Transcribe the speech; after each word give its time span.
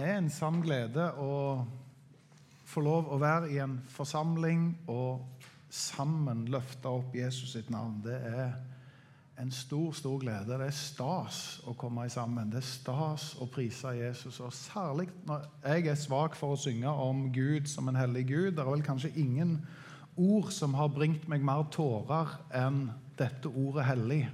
er 0.00 0.16
en 0.18 0.30
sann 0.32 0.60
glede 0.64 1.10
å 1.20 1.32
få 2.70 2.82
lov 2.84 3.10
å 3.10 3.18
være 3.20 3.50
i 3.50 3.58
en 3.62 3.78
forsamling 3.90 4.68
og 4.90 5.24
sammen 5.70 6.44
løfte 6.50 6.90
opp 6.90 7.14
Jesus 7.14 7.54
sitt 7.56 7.70
navn. 7.70 7.98
Det 8.04 8.16
er 8.16 8.52
en 9.40 9.50
stor, 9.54 9.92
stor 9.96 10.18
glede. 10.20 10.58
Det 10.58 10.66
er 10.68 10.76
stas 10.76 11.60
å 11.68 11.74
komme 11.78 12.04
sammen. 12.12 12.50
Det 12.52 12.60
er 12.60 12.66
stas 12.66 13.30
å 13.40 13.48
prise 13.50 13.94
Jesus. 13.96 14.40
Og 14.44 14.52
særlig 14.54 15.08
når 15.26 15.46
jeg 15.64 15.88
er 15.88 15.98
svak 15.98 16.36
for 16.38 16.54
å 16.54 16.60
synge 16.60 16.92
om 16.92 17.28
Gud 17.32 17.70
som 17.70 17.88
en 17.88 17.98
hellig 17.98 18.26
Gud. 18.28 18.50
Det 18.56 18.64
er 18.64 18.70
vel 18.70 18.84
kanskje 18.84 19.14
ingen 19.22 19.56
ord 20.20 20.52
som 20.52 20.76
har 20.76 20.92
bringt 20.92 21.26
meg 21.30 21.44
mer 21.46 21.64
tårer 21.72 22.36
enn 22.52 22.90
dette 23.18 23.48
ordet 23.48 23.86
'hellig'. 23.86 24.28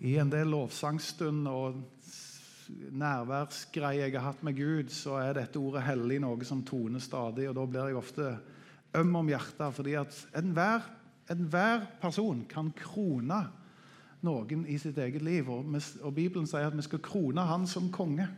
I 0.00 0.16
en 0.18 0.30
del 0.30 0.46
lovsangstund 0.46 1.48
og 1.48 1.82
nærværsgreier 2.68 4.08
jeg 4.08 4.18
har 4.18 4.32
hatt 4.32 4.42
med 4.44 4.56
Gud, 4.56 4.90
så 4.92 5.18
er 5.22 5.36
dette 5.38 5.60
ordet 5.60 5.82
'hellig' 5.82 6.20
noe 6.20 6.44
som 6.44 6.62
toner 6.64 6.98
stadig. 6.98 7.48
og 7.48 7.54
Da 7.54 7.66
blir 7.66 7.86
jeg 7.86 7.96
ofte 7.96 8.38
øm 8.94 9.16
om 9.16 9.28
hjertet, 9.28 9.74
fordi 9.74 9.94
at 9.94 10.28
enhver, 10.36 10.82
enhver 11.30 11.86
person 12.00 12.44
kan 12.48 12.72
krone 12.76 13.46
noen 14.22 14.66
i 14.66 14.78
sitt 14.78 14.98
eget 14.98 15.22
liv. 15.22 15.50
Og, 15.50 15.64
og 16.02 16.14
Bibelen 16.14 16.46
sier 16.46 16.66
at 16.66 16.76
vi 16.76 16.82
skal 16.82 16.98
krone 16.98 17.40
han 17.40 17.66
som 17.66 17.92
konge. 17.92 18.28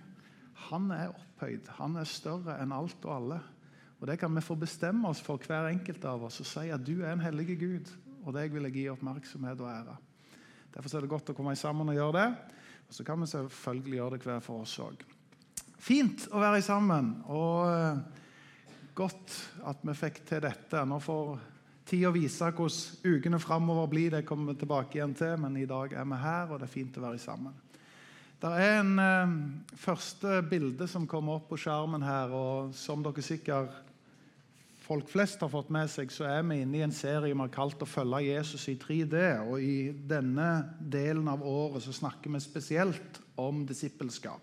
Han 0.71 0.91
er 0.91 1.15
opphøyd. 1.15 1.69
Han 1.79 1.97
er 1.97 2.05
større 2.05 2.59
enn 2.63 2.73
alt 2.73 3.05
og 3.05 3.17
alle. 3.17 3.41
Og 4.01 4.07
Det 4.07 4.19
kan 4.19 4.35
vi 4.35 4.41
få 4.41 4.55
bestemme 4.55 5.09
oss 5.09 5.21
for 5.21 5.37
hver 5.37 5.69
enkelt 5.69 6.05
av 6.05 6.23
oss 6.25 6.41
og 6.41 6.47
si 6.47 6.71
at 6.73 6.85
du 6.85 7.03
er 7.03 7.13
en 7.13 7.21
hellig 7.21 7.59
Gud. 7.61 7.91
Og 8.25 8.35
deg 8.35 8.53
vil 8.53 8.69
jeg 8.69 8.73
gi 8.73 8.89
oppmerksomhet 8.93 9.61
og 9.61 9.69
ære. 9.69 9.97
Derfor 10.75 10.97
er 10.97 11.01
det 11.01 11.11
godt 11.11 11.31
å 11.33 11.37
komme 11.37 11.57
sammen 11.57 11.89
og 11.89 11.97
gjøre 11.97 12.17
det. 12.21 12.60
Og 12.91 12.95
Så 12.95 13.05
kan 13.07 13.21
vi 13.23 13.27
selvfølgelig 13.31 14.01
gjøre 14.01 14.17
det 14.17 14.27
hver 14.27 14.41
for 14.43 14.65
oss 14.65 14.73
òg. 14.83 15.05
Fint 15.79 16.25
å 16.35 16.41
være 16.43 16.59
sammen, 16.67 17.13
og 17.31 17.71
eh, 17.71 18.01
godt 18.99 19.37
at 19.71 19.85
vi 19.87 19.95
fikk 19.95 20.25
til 20.27 20.43
dette. 20.43 20.83
Nå 20.83 20.99
får 20.99 21.37
tida 21.87 22.11
vise 22.11 22.51
hvordan 22.51 23.15
ukene 23.15 23.39
framover 23.39 23.87
blir. 23.93 24.11
Det 24.17 24.25
kommer 24.27 24.51
vi 24.51 24.65
tilbake 24.65 24.99
igjen 24.99 25.15
til, 25.15 25.37
men 25.39 25.55
i 25.57 25.69
dag 25.71 25.95
er 25.95 26.09
vi 26.11 26.19
her, 26.19 26.51
og 26.51 26.59
det 26.59 26.67
er 26.67 26.75
fint 26.75 26.99
å 26.99 27.05
være 27.07 27.23
sammen. 27.23 27.55
Det 28.43 28.51
er 28.59 28.81
en 28.81 28.93
eh, 29.07 29.39
første 29.79 30.41
bilde 30.51 30.91
som 30.91 31.07
kommer 31.07 31.39
opp 31.39 31.47
på 31.53 31.61
skjermen 31.63 32.03
her, 32.03 32.35
og 32.35 32.75
som 32.75 33.07
dere 33.07 33.23
sikkert 33.23 33.90
folk 34.91 35.07
flest 35.07 35.43
har 35.45 35.51
fått 35.53 35.69
med 35.71 35.87
seg, 35.87 36.11
så 36.11 36.25
er 36.27 36.41
vi 36.49 36.65
inne 36.65 36.81
i 36.81 36.83
en 36.83 36.95
serie 36.95 37.31
vi 37.31 37.39
har 37.39 37.53
kalt 37.55 37.79
'Å 37.79 37.87
følge 37.87 38.35
Jesus 38.35 38.69
i 38.69 38.75
3D'. 38.75 39.47
og 39.47 39.63
I 39.63 39.93
denne 39.93 40.75
delen 40.81 41.29
av 41.29 41.43
året 41.43 41.83
så 41.83 41.93
snakker 41.93 42.31
vi 42.31 42.41
spesielt 42.41 43.21
om 43.39 43.65
disippelskap. 43.67 44.43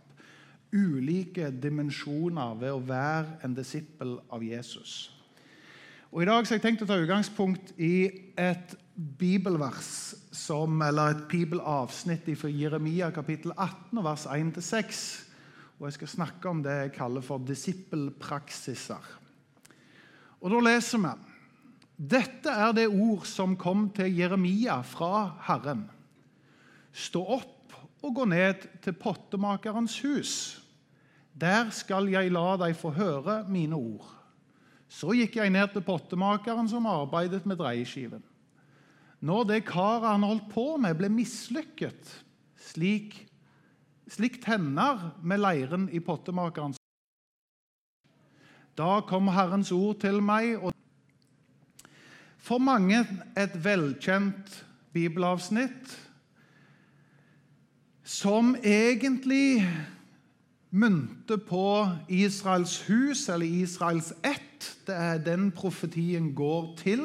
Ulike 0.72 1.52
dimensjoner 1.52 2.56
ved 2.60 2.72
å 2.72 2.80
være 2.80 3.44
en 3.44 3.54
disippel 3.54 4.20
av 4.32 4.42
Jesus. 4.42 5.12
Og 6.12 6.22
I 6.22 6.26
dag 6.26 6.48
så 6.48 6.54
har 6.54 6.60
jeg 6.60 6.62
tenkt 6.62 6.82
å 6.84 6.88
ta 6.88 6.96
utgangspunkt 6.96 7.74
i 7.78 8.10
et 8.38 8.76
bibelvers 8.96 10.16
som, 10.32 10.82
eller 10.82 11.10
et 11.10 11.28
bibelavsnitt 11.28 12.38
fra 12.38 12.48
Jeremia 12.50 13.12
kapittel 13.12 13.52
18, 13.58 14.04
vers 14.04 14.26
1-6. 14.26 15.26
Og 15.80 15.88
Jeg 15.88 15.94
skal 15.94 16.08
snakke 16.08 16.50
om 16.50 16.64
det 16.64 16.72
jeg 16.72 16.94
kaller 16.94 17.22
for 17.22 17.38
disippelpraksiser. 17.38 19.27
Og 20.42 20.54
Da 20.54 20.62
leser 20.62 21.02
vi 21.02 21.16
dette 21.98 22.52
er 22.54 22.76
det 22.78 22.86
ord 22.94 23.26
som 23.26 23.56
kom 23.58 23.88
til 23.90 24.12
Jeremia 24.14 24.84
fra 24.86 25.32
Herren. 25.48 25.88
Stå 26.94 27.24
opp 27.40 27.74
og 28.06 28.14
gå 28.20 28.28
ned 28.30 28.68
til 28.86 28.94
pottemakerens 28.94 29.96
hus. 30.06 30.34
Der 31.34 31.72
skal 31.74 32.06
jeg 32.14 32.30
la 32.34 32.54
deg 32.62 32.78
få 32.78 32.94
høre 32.94 33.40
mine 33.50 33.78
ord. 33.78 34.06
Så 34.88 35.16
gikk 35.18 35.40
jeg 35.42 35.52
ned 35.52 35.74
til 35.74 35.84
pottemakeren 35.86 36.70
som 36.70 36.86
arbeidet 36.86 37.44
med 37.50 37.58
dreieskiven. 37.58 38.22
Når 39.18 39.50
det 39.50 39.64
karet 39.66 40.06
han 40.06 40.26
holdt 40.26 40.46
på 40.54 40.76
med, 40.78 40.94
ble 41.00 41.10
mislykket, 41.10 42.14
slik, 42.70 43.18
slikt 44.06 44.46
tenner 44.46 45.16
med 45.26 45.42
leiren 45.42 45.90
i 45.90 46.00
pottemakerens 46.00 46.77
da 48.78 49.02
kom 49.08 49.28
Herrens 49.34 49.72
ord 49.72 50.00
til 50.04 50.22
meg. 50.22 50.58
og 50.62 50.74
For 52.38 52.62
mange 52.62 53.02
et 53.38 53.56
velkjent 53.64 54.64
bibelavsnitt 54.94 55.98
som 58.08 58.56
egentlig 58.64 59.66
mynter 60.70 61.42
på 61.44 61.88
Israels 62.08 62.80
hus, 62.88 63.28
eller 63.30 63.46
Israels 63.46 64.14
ett. 64.24 64.78
Det 64.88 64.96
er 64.96 65.18
den 65.18 65.52
profetien 65.52 66.32
går 66.36 66.76
til. 66.80 67.04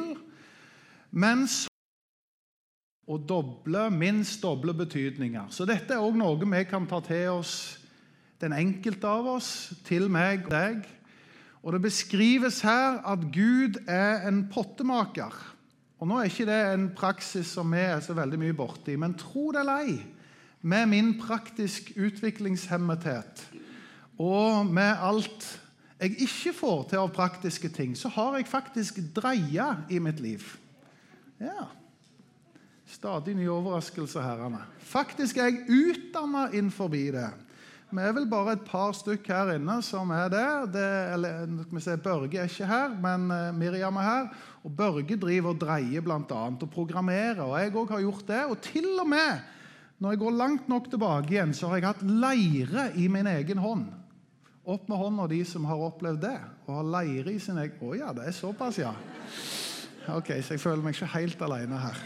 Men 1.10 1.46
så 1.48 1.68
og 3.10 3.24
doble, 3.28 3.90
minst 3.90 4.42
doble 4.42 4.74
betydninger. 4.74 5.50
Så 5.50 5.66
dette 5.66 5.94
er 5.94 6.02
også 6.02 6.20
noe 6.20 6.50
vi 6.54 6.64
kan 6.70 6.86
ta 6.88 7.00
til 7.04 7.32
oss, 7.34 7.54
den 8.40 8.54
enkelte 8.54 9.08
av 9.10 9.26
oss, 9.36 9.72
til 9.84 10.06
meg 10.10 10.46
og 10.46 10.54
deg. 10.54 10.86
Og 11.62 11.72
Det 11.72 11.82
beskrives 11.82 12.60
her 12.60 13.00
at 13.06 13.26
Gud 13.34 13.78
er 13.86 14.28
en 14.28 14.48
pottemaker. 14.52 15.34
Og 16.02 16.08
Nå 16.08 16.18
er 16.18 16.30
ikke 16.30 16.48
det 16.48 16.60
en 16.74 16.88
praksis 16.96 17.46
som 17.46 17.70
vi 17.70 17.78
er 17.78 18.00
så 18.02 18.16
veldig 18.18 18.38
mye 18.38 18.56
borti, 18.58 18.96
men 18.98 19.14
tro 19.14 19.52
det 19.54 19.62
eller 19.62 19.84
ei, 19.86 20.00
med 20.62 20.86
min 20.90 21.12
praktisk 21.18 21.92
utviklingshemmethet 21.96 23.46
og 24.22 24.66
med 24.66 24.98
alt 25.02 25.46
jeg 26.02 26.16
ikke 26.18 26.52
får 26.56 26.80
til 26.90 26.98
av 26.98 27.12
praktiske 27.14 27.68
ting, 27.70 27.94
så 27.94 28.10
har 28.10 28.36
jeg 28.36 28.50
faktisk 28.50 28.98
dreia 29.14 29.84
i 29.90 30.00
mitt 30.02 30.18
liv. 30.20 30.42
Ja. 31.38 31.68
Stadig 32.90 33.36
nye 33.38 33.50
overraskelser, 33.50 34.22
herrene. 34.22 34.64
Faktisk 34.82 35.38
er 35.38 35.52
jeg 35.52 35.62
utdanna 35.70 36.48
innenfor 36.50 36.90
det. 36.90 37.28
Vi 37.92 38.00
er 38.00 38.14
vel 38.16 38.24
bare 38.30 38.54
et 38.56 38.62
par 38.64 38.94
stykk 38.96 39.26
her 39.28 39.54
inne 39.58 39.74
som 39.84 40.10
er 40.16 40.30
der. 40.32 40.68
Det, 40.72 40.84
eller, 41.12 41.80
se, 41.84 41.96
Børge 42.00 42.40
er 42.40 42.48
ikke 42.48 42.68
her, 42.70 42.94
men 43.04 43.26
uh, 43.28 43.50
Miriam 43.52 43.98
er 44.00 44.06
her. 44.06 44.30
Og 44.64 44.72
Børge 44.76 45.18
driver 45.20 45.52
og 45.52 45.60
dreier 45.60 46.12
annet, 46.12 46.62
og 46.64 46.70
programmerer. 46.72 47.42
Og 47.44 47.58
jeg 47.60 47.74
òg 47.76 47.92
har 47.92 48.00
gjort 48.06 48.28
det. 48.28 48.44
Og 48.48 48.62
til 48.64 48.88
og 48.96 49.10
med 49.12 49.42
når 50.02 50.16
jeg 50.16 50.18
går 50.18 50.32
langt 50.34 50.68
nok 50.68 50.88
tilbake 50.90 51.30
igjen, 51.30 51.52
så 51.54 51.68
har 51.70 51.78
jeg 51.78 51.86
hatt 51.86 52.00
leire 52.02 52.88
i 52.98 53.04
min 53.06 53.28
egen 53.30 53.60
hånd. 53.62 53.84
Opp 54.66 54.88
med 54.90 54.98
hånda 54.98 55.28
de 55.30 55.38
som 55.46 55.68
har 55.68 55.78
opplevd 55.78 56.24
det. 56.24 56.38
Og 56.66 56.74
har 56.74 56.88
leire 56.96 57.30
i 57.30 57.38
sin 57.42 57.60
egen 57.62 57.78
Å 57.78 57.94
ja, 57.94 58.08
det 58.16 58.24
er 58.26 58.34
såpass, 58.34 58.80
ja. 58.82 58.90
Ok, 60.10 60.32
Så 60.42 60.56
jeg 60.56 60.62
føler 60.64 60.82
meg 60.82 60.96
ikke 60.96 61.12
helt 61.12 61.44
alene 61.46 61.78
her. 61.78 62.00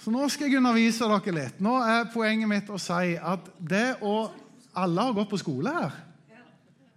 Så 0.00 0.14
nå 0.14 0.28
skal 0.30 0.46
jeg 0.46 0.60
undervise 0.60 1.08
dere 1.10 1.34
litt. 1.34 1.58
Nå 1.58 1.74
er 1.82 2.06
poenget 2.14 2.48
mitt 2.48 2.70
å 2.70 2.78
si 2.78 3.16
at 3.18 3.50
det 3.58 3.98
å 4.06 4.30
alle 4.74 5.06
har 5.08 5.16
gått 5.16 5.30
på 5.32 5.40
skole 5.40 5.72
her. 5.74 5.96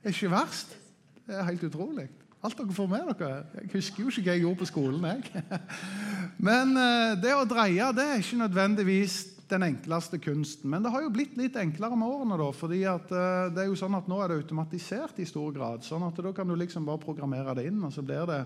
Det 0.03 0.11
er 0.11 0.15
ikke 0.17 0.33
verst. 0.33 0.75
Det 1.23 1.35
er 1.39 1.47
helt 1.47 1.63
utrolig. 1.63 2.09
Alt 2.43 2.57
dere 2.59 2.75
får 2.75 2.89
med 2.91 3.11
dere. 3.13 3.43
Jeg 3.61 3.69
husker 3.77 4.03
jo 4.03 4.09
ikke 4.11 4.25
hva 4.25 4.33
jeg 4.35 4.43
gjorde 4.43 4.59
på 4.59 4.67
skolen. 4.67 5.05
jeg. 5.07 5.43
Men 6.49 6.73
eh, 6.75 7.13
det 7.23 7.31
å 7.37 7.45
dreie 7.47 7.93
det 7.95 8.03
er 8.03 8.19
ikke 8.19 8.41
nødvendigvis 8.41 9.15
den 9.53 9.63
enkleste 9.69 10.19
kunsten. 10.19 10.67
Men 10.71 10.83
det 10.83 10.91
har 10.91 11.05
jo 11.05 11.13
blitt 11.13 11.37
litt 11.39 11.55
enklere 11.59 11.95
med 11.95 12.09
årene. 12.09 12.39
da, 12.41 12.49
fordi 12.51 12.81
at 12.89 13.11
eh, 13.15 13.47
det 13.55 13.63
er 13.63 13.69
jo 13.71 13.79
sånn 13.79 13.95
at 13.95 14.09
Nå 14.11 14.19
er 14.19 14.33
det 14.33 14.41
automatisert 14.41 15.23
i 15.23 15.29
stor 15.29 15.55
grad. 15.55 15.87
sånn 15.87 16.03
at 16.03 16.19
Da 16.19 16.33
kan 16.35 16.47
du 16.47 16.57
liksom 16.59 16.85
bare 16.85 16.99
programmere 16.99 17.55
det 17.55 17.69
inn, 17.71 17.79
og 17.83 17.93
så 17.95 18.03
blir 18.03 18.27
det 18.27 18.41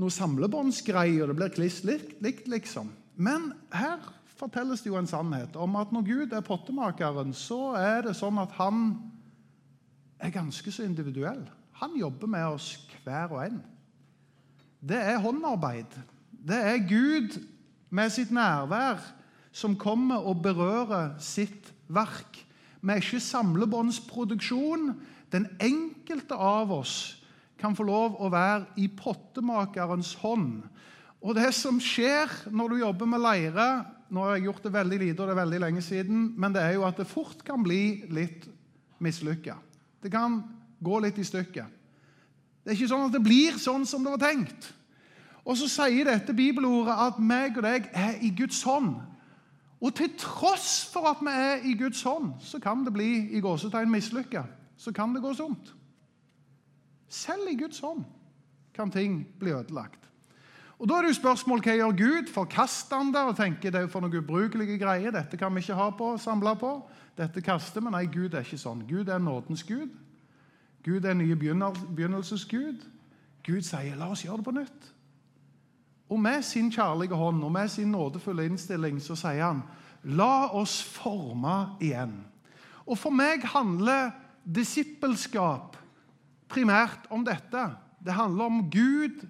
noe 0.00 0.16
samlebåndsgreier. 0.16 1.28
Det 1.28 1.36
blir 1.36 1.52
kliss 1.52 1.82
likt, 1.84 2.48
liksom. 2.48 2.88
Men 3.20 3.52
her 3.68 4.00
fortelles 4.40 4.82
det 4.82 4.90
jo 4.90 4.98
en 4.98 5.08
sannhet 5.08 5.56
om 5.60 5.76
at 5.80 5.92
når 5.92 6.06
Gud 6.06 6.34
er 6.36 6.44
pottemakeren, 6.44 7.34
så 7.36 7.74
er 7.78 8.08
det 8.08 8.16
sånn 8.18 8.40
at 8.40 8.54
han 8.58 8.94
er 10.20 10.32
ganske 10.34 10.72
så 10.72 10.84
individuell. 10.86 11.42
Han 11.80 11.96
jobber 11.96 12.28
med 12.30 12.56
oss 12.56 12.72
hver 13.04 13.32
og 13.32 13.44
en. 13.44 13.60
Det 14.80 14.96
er 14.96 15.20
håndarbeid. 15.20 15.96
Det 16.30 16.56
er 16.56 16.84
Gud 16.88 17.36
med 17.92 18.12
sitt 18.12 18.32
nærvær 18.32 19.00
som 19.52 19.76
kommer 19.76 20.24
og 20.24 20.42
berører 20.44 21.16
sitt 21.20 21.72
verk. 21.88 22.38
Vi 22.80 22.92
er 22.92 23.02
ikke 23.02 23.20
samlebåndsproduksjon. 23.20 24.92
Den 25.32 25.48
enkelte 25.60 26.36
av 26.36 26.72
oss 26.72 26.94
kan 27.60 27.76
få 27.76 27.84
lov 27.84 28.16
å 28.22 28.30
være 28.32 28.70
i 28.80 28.88
pottemakerens 28.88 30.14
hånd. 30.22 30.62
Og 31.20 31.36
det 31.36 31.50
som 31.54 31.80
skjer 31.82 32.30
når 32.50 32.72
du 32.72 32.76
jobber 32.80 33.08
med 33.08 33.22
leire 33.24 33.70
Nå 34.10 34.24
har 34.24 34.38
jeg 34.38 34.48
gjort 34.48 34.64
det 34.64 34.72
veldig 34.74 34.96
lite, 34.98 35.22
og 35.22 35.28
det 35.28 35.34
er 35.36 35.38
veldig 35.38 35.58
lenge 35.62 35.82
siden, 35.86 36.22
men 36.34 36.50
det 36.50 36.64
er 36.64 36.72
jo 36.74 36.82
at 36.82 36.96
det 36.98 37.04
fort 37.06 37.44
kan 37.46 37.62
bli 37.62 38.08
litt 38.10 38.48
mislykka. 38.98 39.54
Det 40.02 40.10
kan 40.10 40.40
gå 40.82 40.98
litt 41.04 41.20
i 41.22 41.26
stykket. 41.28 41.76
Det 42.58 42.72
er 42.72 42.74
ikke 42.74 42.88
sånn 42.90 43.06
at 43.06 43.14
det 43.14 43.22
blir 43.22 43.60
sånn 43.62 43.86
som 43.86 44.02
det 44.02 44.16
var 44.16 44.24
tenkt. 44.24 44.72
Og 45.46 45.54
så 45.60 45.68
sier 45.70 46.10
dette 46.10 46.34
bibelordet 46.34 46.96
at 47.06 47.22
meg 47.22 47.60
og 47.60 47.68
deg 47.68 47.86
er 47.94 48.18
i 48.18 48.32
Guds 48.34 48.64
hånd. 48.66 48.96
Og 49.80 49.94
til 49.96 50.10
tross 50.18 50.82
for 50.92 51.06
at 51.08 51.22
vi 51.24 51.32
er 51.32 51.64
i 51.70 51.76
Guds 51.78 52.02
hånd, 52.04 52.34
så 52.42 52.58
kan 52.58 52.82
det 52.84 52.92
bli 52.98 53.12
i 53.38 53.40
gåsetegn 53.40 53.94
mislykka. 53.94 54.44
så 54.76 54.92
kan 54.92 55.14
det 55.14 55.20
gå 55.22 55.34
sunt. 55.34 55.74
Selv 57.08 57.48
i 57.50 57.56
Guds 57.56 57.78
hånd 57.78 58.04
kan 58.74 58.90
ting 58.90 59.26
bli 59.38 59.52
ødelagt. 59.52 59.99
Og 60.80 60.88
Da 60.88 60.94
er 60.96 61.02
det 61.02 61.08
jo 61.08 61.20
spørsmål 61.20 61.60
hva 61.60 61.74
gjør 61.76 61.96
Gud? 61.96 62.28
Forkaster 62.32 62.96
han 62.96 63.10
det 63.12 63.20
og 63.20 63.36
tenker 63.36 63.70
det 63.70 63.82
er 63.82 63.88
for 63.92 64.00
noen 64.00 64.22
ubrukelige 64.22 64.78
greier? 64.80 65.12
Dette 65.12 65.36
kan 65.36 65.52
vi 65.52 65.60
ikke 65.60 65.76
ha 65.76 65.90
på, 65.92 66.14
samle 66.16 66.54
på. 66.56 66.70
Dette 67.18 67.42
kaster 67.44 67.84
vi. 67.84 67.90
Nei, 67.92 68.06
Gud 68.08 68.32
er 68.32 68.46
ikke 68.46 68.56
sånn. 68.56 68.86
Gud 68.88 69.10
er 69.12 69.20
nådens 69.20 69.62
Gud. 69.68 69.90
Gud 70.84 71.04
er 71.04 71.18
nye 71.18 71.36
begynnelsesgud. 71.36 72.86
Gud 73.44 73.60
sier 73.62 73.96
'la 73.96 74.08
oss 74.10 74.24
gjøre 74.24 74.36
det 74.36 74.44
på 74.44 74.56
nytt'. 74.56 74.88
Og 76.10 76.20
med 76.20 76.42
sin 76.42 76.72
kjærlige 76.72 77.14
hånd 77.14 77.44
og 77.44 77.52
med 77.52 77.68
sin 77.68 77.92
nådefulle 77.92 78.46
innstilling 78.46 79.00
så 79.02 79.14
sier 79.14 79.44
han 79.44 79.62
'la 80.04 80.48
oss 80.52 80.82
forme 80.82 81.76
igjen'. 81.80 82.24
Og 82.86 82.98
For 82.98 83.10
meg 83.10 83.44
handler 83.44 84.10
disippelskap 84.54 85.76
primært 86.48 87.06
om 87.10 87.24
dette. 87.24 87.70
Det 88.04 88.12
handler 88.12 88.44
om 88.44 88.70
Gud 88.70 89.26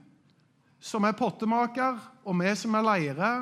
som 0.80 1.04
er 1.04 1.16
pottemaker, 1.16 1.98
og 2.24 2.38
vi 2.40 2.54
som 2.56 2.74
er 2.74 2.86
leire, 2.86 3.32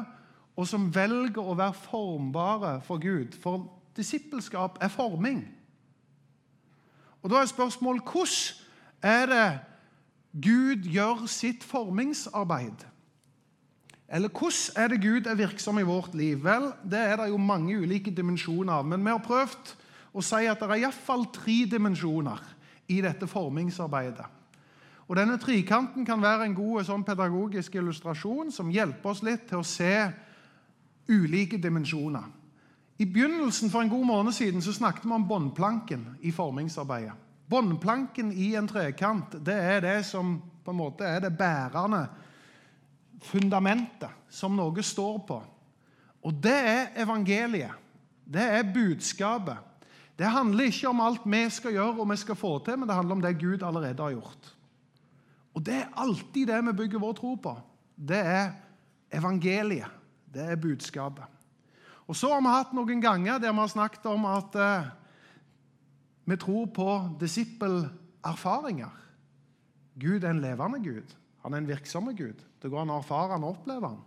og 0.59 0.67
som 0.67 0.89
velger 0.95 1.39
å 1.39 1.55
være 1.55 1.77
formbare 1.87 2.73
for 2.87 2.99
Gud. 2.99 3.37
For 3.39 3.69
disippelskap 3.97 4.79
er 4.83 4.91
forming. 4.91 5.45
Og 7.23 7.31
Da 7.31 7.43
er 7.43 7.51
spørsmålet 7.51 8.03
hvordan 8.03 8.67
er 9.03 9.27
det 9.27 9.59
Gud 10.43 10.87
gjør 10.87 11.27
sitt 11.27 11.65
formingsarbeid? 11.65 12.87
Eller 14.09 14.29
hvordan 14.29 14.83
er 14.83 14.89
det 14.89 15.03
Gud 15.03 15.27
er 15.27 15.35
virksom 15.35 15.79
i 15.79 15.87
vårt 15.87 16.15
liv? 16.15 16.45
Vel, 16.45 16.73
Det 16.91 16.99
er 16.99 17.17
det 17.17 17.29
jo 17.29 17.37
mange 17.37 17.79
ulike 17.79 18.11
dimensjoner 18.11 18.73
av. 18.73 18.87
Men 18.87 19.05
vi 19.05 19.11
har 19.11 19.19
prøvd 19.19 19.75
å 20.15 20.23
si 20.23 20.47
at 20.47 20.61
det 20.61 20.71
er 20.71 20.83
iallfall 20.83 21.27
tre 21.33 21.67
dimensjoner 21.71 22.41
i 22.89 23.01
dette 23.01 23.27
formingsarbeidet. 23.27 24.38
Og 25.09 25.17
Denne 25.17 25.39
trikanten 25.41 26.05
kan 26.05 26.21
være 26.21 26.45
en 26.45 26.57
god 26.57 26.85
sånn 26.85 27.05
pedagogisk 27.05 27.79
illustrasjon 27.81 28.53
som 28.53 28.73
hjelper 28.73 29.15
oss 29.15 29.23
litt 29.25 29.47
til 29.49 29.63
å 29.63 29.67
se 29.67 29.93
ulike 31.09 31.57
dimensjoner. 31.57 32.27
I 32.99 33.07
begynnelsen 33.07 33.71
for 33.73 33.81
en 33.81 33.93
god 33.93 34.05
måned 34.05 34.37
siden 34.37 34.61
så 34.63 34.75
snakket 34.75 35.07
vi 35.07 35.15
om 35.15 35.25
båndplanken 35.29 36.05
i 36.21 36.33
formingsarbeidet. 36.35 37.15
Båndplanken 37.49 38.33
i 38.37 38.51
en 38.59 38.69
trekant 38.69 39.39
det 39.41 39.55
er 39.57 39.81
det 39.81 39.99
som 40.05 40.35
på 40.65 40.75
en 40.75 40.81
måte 40.83 41.07
er 41.07 41.23
det 41.25 41.33
bærende 41.39 42.03
fundamentet 43.25 44.13
som 44.29 44.53
noe 44.59 44.85
står 44.85 45.23
på. 45.25 45.39
Og 46.29 46.43
det 46.43 46.59
er 46.59 47.01
evangeliet. 47.01 47.73
Det 48.29 48.45
er 48.59 48.73
budskapet. 48.75 49.65
Det 50.19 50.29
handler 50.29 50.69
ikke 50.69 50.91
om 50.91 51.01
alt 51.01 51.25
vi 51.25 51.41
skal 51.55 51.73
gjøre 51.79 52.03
og 52.03 52.11
vi 52.11 52.17
skal 52.21 52.37
få 52.37 52.59
til, 52.67 52.77
men 52.77 52.91
det 52.91 52.99
handler 52.99 53.17
om 53.17 53.25
det 53.25 53.39
Gud 53.41 53.63
allerede 53.63 54.03
har 54.03 54.19
gjort. 54.19 54.58
Og 55.59 55.65
det 55.67 55.75
er 55.75 55.95
alltid 55.99 56.47
det 56.47 56.61
vi 56.69 56.77
bygger 56.85 57.03
vår 57.03 57.17
tro 57.19 57.33
på. 57.43 57.57
Det 57.99 58.19
er 58.23 58.53
evangeliet. 59.11 59.91
Det 60.31 60.45
er 60.45 60.61
budskapet. 60.61 61.25
Og 62.07 62.17
så 62.17 62.31
har 62.31 62.45
vi 62.45 62.53
hatt 62.53 62.77
noen 62.77 63.03
ganger 63.03 63.41
der 63.43 63.51
vi 63.51 63.59
har 63.59 63.73
snakket 63.73 64.07
om 64.07 64.29
at 64.31 64.55
eh, 64.55 64.91
vi 66.31 66.37
tror 66.39 66.69
på 66.71 66.91
disippelerfaringer. 67.21 68.93
Gud 69.99 70.23
er 70.23 70.31
en 70.31 70.45
levende 70.45 70.79
Gud. 70.85 71.17
Han 71.43 71.55
er 71.57 71.65
en 71.65 71.69
virksom 71.69 72.13
Gud. 72.15 72.39
Det 72.63 72.71
går 72.71 72.85
an 72.85 72.95
å 72.95 73.01
erfare 73.03 73.35
han 73.35 73.49
og 73.49 73.59
oppleve 73.59 73.91
han. 73.91 74.05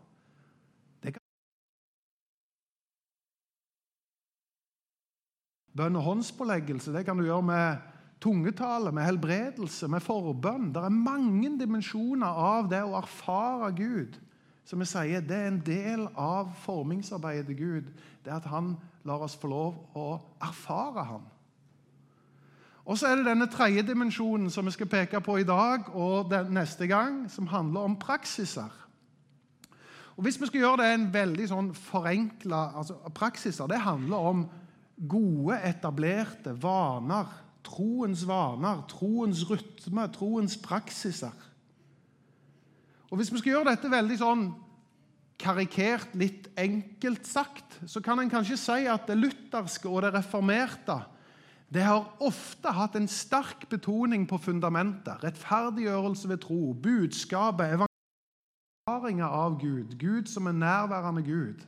Bønn 5.71 5.95
og 5.95 6.03
håndspåleggelse 6.03 6.92
det 6.92 7.06
kan 7.07 7.15
du 7.15 7.24
gjøre 7.24 7.48
med 7.48 7.91
tungetale, 8.22 8.92
med 8.92 9.04
helbredelse, 9.04 9.88
med 9.88 10.04
forbønn. 10.06 10.70
Det 10.74 10.84
er 10.84 10.94
mange 10.94 11.56
dimensjoner 11.60 12.28
av 12.28 12.70
det 12.70 12.84
å 12.86 12.96
erfare 13.00 13.72
Gud. 13.76 14.20
Som 14.66 14.80
vi 14.80 14.86
sier, 14.86 15.22
Det 15.22 15.38
er 15.38 15.48
en 15.48 15.64
del 15.66 16.08
av 16.16 16.54
formingsarbeidet 16.64 17.46
til 17.48 17.58
Gud. 17.58 17.92
Det 18.24 18.32
er 18.32 18.36
at 18.36 18.46
han 18.46 18.78
lar 19.04 19.26
oss 19.26 19.36
få 19.36 19.48
lov 19.48 19.76
å 19.96 20.22
erfare 20.42 21.04
ham. 21.04 21.22
Og 22.86 22.98
så 22.98 23.08
er 23.08 23.16
det 23.16 23.26
denne 23.26 23.48
tredje 23.48 23.84
dimensjonen 23.86 24.50
som 24.50 24.66
vi 24.66 24.72
skal 24.72 24.90
peke 24.90 25.22
på 25.22 25.38
i 25.38 25.44
dag 25.46 25.90
og 25.94 26.34
neste 26.50 26.88
gang, 26.88 27.30
som 27.30 27.48
handler 27.48 27.80
om 27.80 28.00
praksiser. 28.00 28.70
Og 30.18 30.24
Hvis 30.24 30.42
vi 30.42 30.48
skal 30.48 30.60
gjøre 30.60 30.78
det 30.78 30.94
en 30.94 31.14
veldig 31.14 31.48
sånn 31.50 31.70
forenkla 31.74 32.74
altså 32.78 32.94
Praksiser 33.16 33.68
det 33.68 33.80
handler 33.80 34.18
om 34.18 34.42
gode, 35.10 35.58
etablerte 35.66 36.54
vaner 36.62 37.26
troens 37.66 38.25
vaner, 38.28 38.84
troens 38.92 39.44
rytme, 39.50 40.08
troens 40.16 40.58
praksiser. 40.62 41.48
Og 43.12 43.18
Hvis 43.19 43.31
vi 43.34 43.42
skal 43.42 43.58
gjøre 43.58 43.74
dette 43.74 43.92
veldig 43.92 44.18
sånn 44.22 44.44
karikert, 45.42 46.13
litt 46.16 46.48
enkelt 46.60 47.25
sagt, 47.28 47.80
så 47.90 48.02
kan 48.04 48.22
en 48.22 48.31
kanskje 48.31 48.60
si 48.62 48.86
at 48.88 49.10
det 49.10 49.18
lutherske 49.19 49.90
og 49.90 50.06
det 50.06 50.13
reformerte 50.16 51.02
det 51.72 51.86
har 51.88 52.10
ofte 52.19 52.72
hatt 52.75 52.98
en 53.00 53.08
sterk 53.08 53.63
betoning 53.72 54.25
på 54.28 54.36
fundamentet. 54.44 55.22
Rettferdiggjørelse 55.24 56.28
ved 56.28 56.42
tro, 56.44 56.74
budskapet, 56.75 57.86
erfaringer 58.84 59.31
av 59.31 59.56
Gud, 59.62 59.96
Gud 59.96 60.28
som 60.28 60.50
en 60.52 60.60
nærværende 60.60 61.24
Gud. 61.24 61.63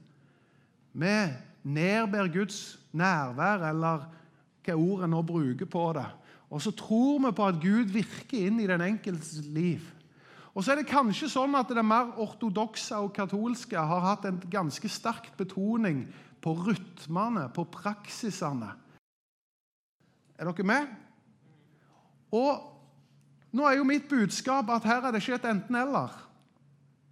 Vi 0.91 1.15
nedber 1.63 2.27
Guds 2.33 2.79
nærvær 2.91 3.63
eller 3.69 4.03
hva 4.63 4.75
ordet 4.79 5.09
nå 5.11 5.21
bruker 5.27 5.69
på 5.69 5.87
det. 5.97 6.07
Og 6.53 6.61
så 6.61 6.71
tror 6.77 7.19
vi 7.25 7.31
på 7.33 7.45
at 7.49 7.61
Gud 7.61 7.93
virker 7.93 8.47
inn 8.47 8.59
i 8.61 8.69
den 8.69 8.83
enkeltes 8.85 9.41
liv. 9.49 9.85
Og 10.53 10.61
så 10.61 10.73
er 10.73 10.81
det 10.81 10.91
kanskje 10.91 11.31
sånn 11.33 11.55
at 11.57 11.71
det 11.73 11.81
mer 11.85 12.13
ortodokse 12.21 12.99
og 13.01 13.13
katolske 13.15 13.79
har 13.79 14.03
hatt 14.05 14.27
en 14.29 14.37
ganske 14.53 14.89
sterk 14.91 15.31
betoning 15.39 16.05
på 16.43 16.53
rytmene, 16.59 17.47
på 17.55 17.65
praksisene. 17.73 18.69
Er 20.37 20.49
dere 20.49 20.67
med? 20.67 20.93
Og 22.33 22.69
nå 23.53 23.65
er 23.65 23.79
jo 23.79 23.87
mitt 23.87 24.05
budskap 24.09 24.69
at 24.73 24.85
her 24.85 25.01
er 25.01 25.13
det 25.13 25.23
ikke 25.23 25.39
et 25.39 25.49
enten-eller. 25.49 26.13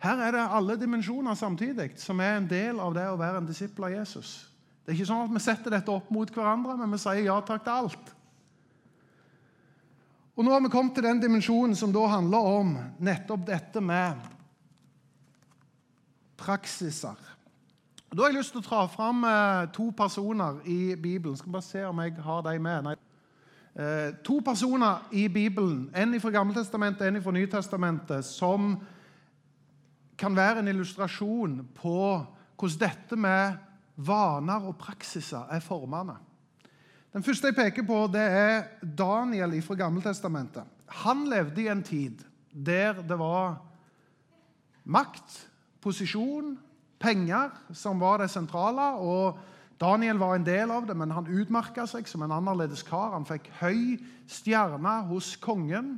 Her 0.01 0.21
er 0.25 0.33
det 0.33 0.45
alle 0.49 0.77
dimensjoner 0.81 1.37
samtidig 1.37 1.91
som 2.01 2.21
er 2.21 2.37
en 2.37 2.49
del 2.49 2.79
av 2.81 2.93
det 2.93 3.05
å 3.09 3.19
være 3.19 3.41
en 3.41 3.49
disippel 3.49 3.89
av 3.89 3.93
Jesus. 3.99 4.50
Det 4.91 4.97
er 4.97 5.05
ikke 5.05 5.07
sånn 5.07 5.21
at 5.23 5.31
vi 5.31 5.39
setter 5.39 5.71
dette 5.71 5.91
opp 5.93 6.09
mot 6.11 6.31
hverandre, 6.35 6.73
men 6.75 6.91
vi 6.91 6.97
sier 6.99 7.21
ja 7.23 7.37
takk 7.47 7.61
til 7.63 7.71
alt. 7.71 8.09
Og 10.35 10.43
Nå 10.43 10.51
har 10.51 10.59
vi 10.65 10.71
kommet 10.73 10.97
til 10.97 11.05
den 11.05 11.21
dimensjonen 11.23 11.77
som 11.79 11.93
da 11.95 12.01
handler 12.11 12.49
om 12.57 12.73
nettopp 12.99 13.45
dette 13.47 13.79
med 13.79 14.19
praksiser. 16.35 17.23
Da 18.11 18.19
har 18.19 18.33
jeg 18.33 18.41
lyst 18.41 18.51
til 18.51 18.59
å 18.59 18.67
dra 18.67 18.81
fram 18.91 19.23
eh, 19.31 19.71
to 19.71 19.87
personer 19.95 20.59
i 20.67 20.97
Bibelen. 20.99 21.39
Skal 21.39 21.55
bare 21.55 21.69
se 21.69 21.87
om 21.87 22.03
jeg 22.03 22.19
har 22.27 22.43
dem 22.51 22.67
med. 22.67 22.89
Nei. 22.89 22.99
Eh, 23.71 24.11
to 24.27 24.41
personer 24.43 25.07
i 25.15 25.29
Bibelen, 25.31 25.85
en 25.95 26.19
fra 26.19 26.35
Gammeltestamentet 26.35 27.07
og 27.07 27.15
en 27.15 27.23
fra 27.23 27.37
Nytestamentet, 27.39 28.27
som 28.27 28.73
kan 30.19 30.35
være 30.35 30.59
en 30.59 30.75
illustrasjon 30.75 31.61
på 31.79 31.99
hvordan 32.59 32.81
dette 32.89 33.15
med 33.15 33.69
vaner 33.95 34.67
og 34.67 34.77
praksiser 34.79 35.49
er 35.51 35.63
formende. 35.63 36.17
Den 37.11 37.23
første 37.23 37.51
jeg 37.51 37.57
peker 37.57 37.83
på, 37.83 38.05
det 38.07 38.23
er 38.23 38.63
Daniel 38.81 39.57
fra 39.65 39.75
Gammeltestamentet. 39.75 40.63
Han 41.03 41.25
levde 41.29 41.63
i 41.63 41.71
en 41.71 41.83
tid 41.83 42.23
der 42.51 43.01
det 43.07 43.17
var 43.19 43.57
makt, 44.83 45.47
posisjon, 45.81 46.57
penger 46.99 47.51
som 47.73 47.99
var 47.99 48.21
det 48.21 48.29
sentrale. 48.31 48.93
og 48.99 49.39
Daniel 49.81 50.17
var 50.17 50.35
en 50.35 50.45
del 50.45 50.71
av 50.71 50.85
det, 50.85 50.95
men 50.95 51.11
han 51.11 51.27
utmerka 51.27 51.87
seg 51.89 52.07
som 52.07 52.21
en 52.21 52.31
annerledes 52.35 52.83
kar. 52.85 53.15
Han 53.15 53.25
fikk 53.25 53.49
høy 53.61 53.97
stjerne 54.29 54.99
hos 55.09 55.33
kongen. 55.41 55.95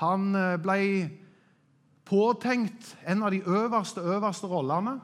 Han 0.00 0.32
eh, 0.34 0.56
ble 0.56 0.80
påtenkt 2.08 2.94
en 3.04 3.22
av 3.22 3.34
de 3.34 3.42
øverste, 3.44 4.00
øverste 4.00 4.48
rollene. 4.48 4.96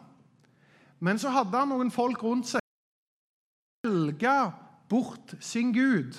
Men 1.01 1.19
så 1.19 1.33
hadde 1.35 1.59
han 1.59 1.73
noen 1.73 1.91
folk 1.93 2.23
rundt 2.25 2.49
seg 2.55 2.63
som 2.63 3.93
velga 3.93 4.53
bort 4.89 5.35
sin 5.41 5.73
Gud 5.75 6.17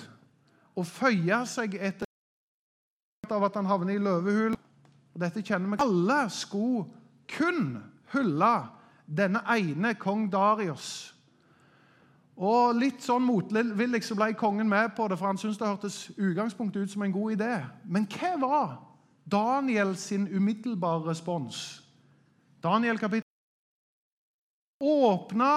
og 0.78 0.86
føya 0.86 1.42
seg 1.48 1.74
etter 1.74 2.06
av 3.34 3.44
at 3.44 3.58
han 3.58 3.68
havner 3.68 3.98
i 3.98 4.00
løvehulen. 4.00 4.56
Dette 5.18 5.42
kjenner 5.42 5.74
vi. 5.74 5.82
Alle 5.82 6.20
skulle 6.30 6.86
kun 7.28 7.76
hylle 8.14 8.54
denne 9.04 9.42
ene 9.52 9.94
kong 9.98 10.28
Darius. 10.32 11.14
Og 12.38 12.76
Litt 12.78 13.02
sånn 13.02 13.26
motvillig 13.26 14.04
så 14.06 14.14
ble 14.16 14.30
kongen 14.38 14.70
med 14.70 14.94
på 14.96 15.08
det, 15.10 15.18
for 15.18 15.32
han 15.32 15.40
syntes 15.40 15.58
det 15.58 15.68
hørtes 15.68 15.98
utgangspunktet 16.14 16.86
ut 16.86 16.92
som 16.94 17.02
en 17.02 17.12
god 17.12 17.34
idé. 17.34 17.54
Men 17.84 18.06
hva 18.14 18.34
var 18.38 18.68
Daniel 19.26 19.96
sin 19.98 20.28
umiddelbare 20.30 21.10
respons? 21.10 21.82
Daniel 22.62 23.00
kapittel 23.02 23.27
åpna 24.88 25.52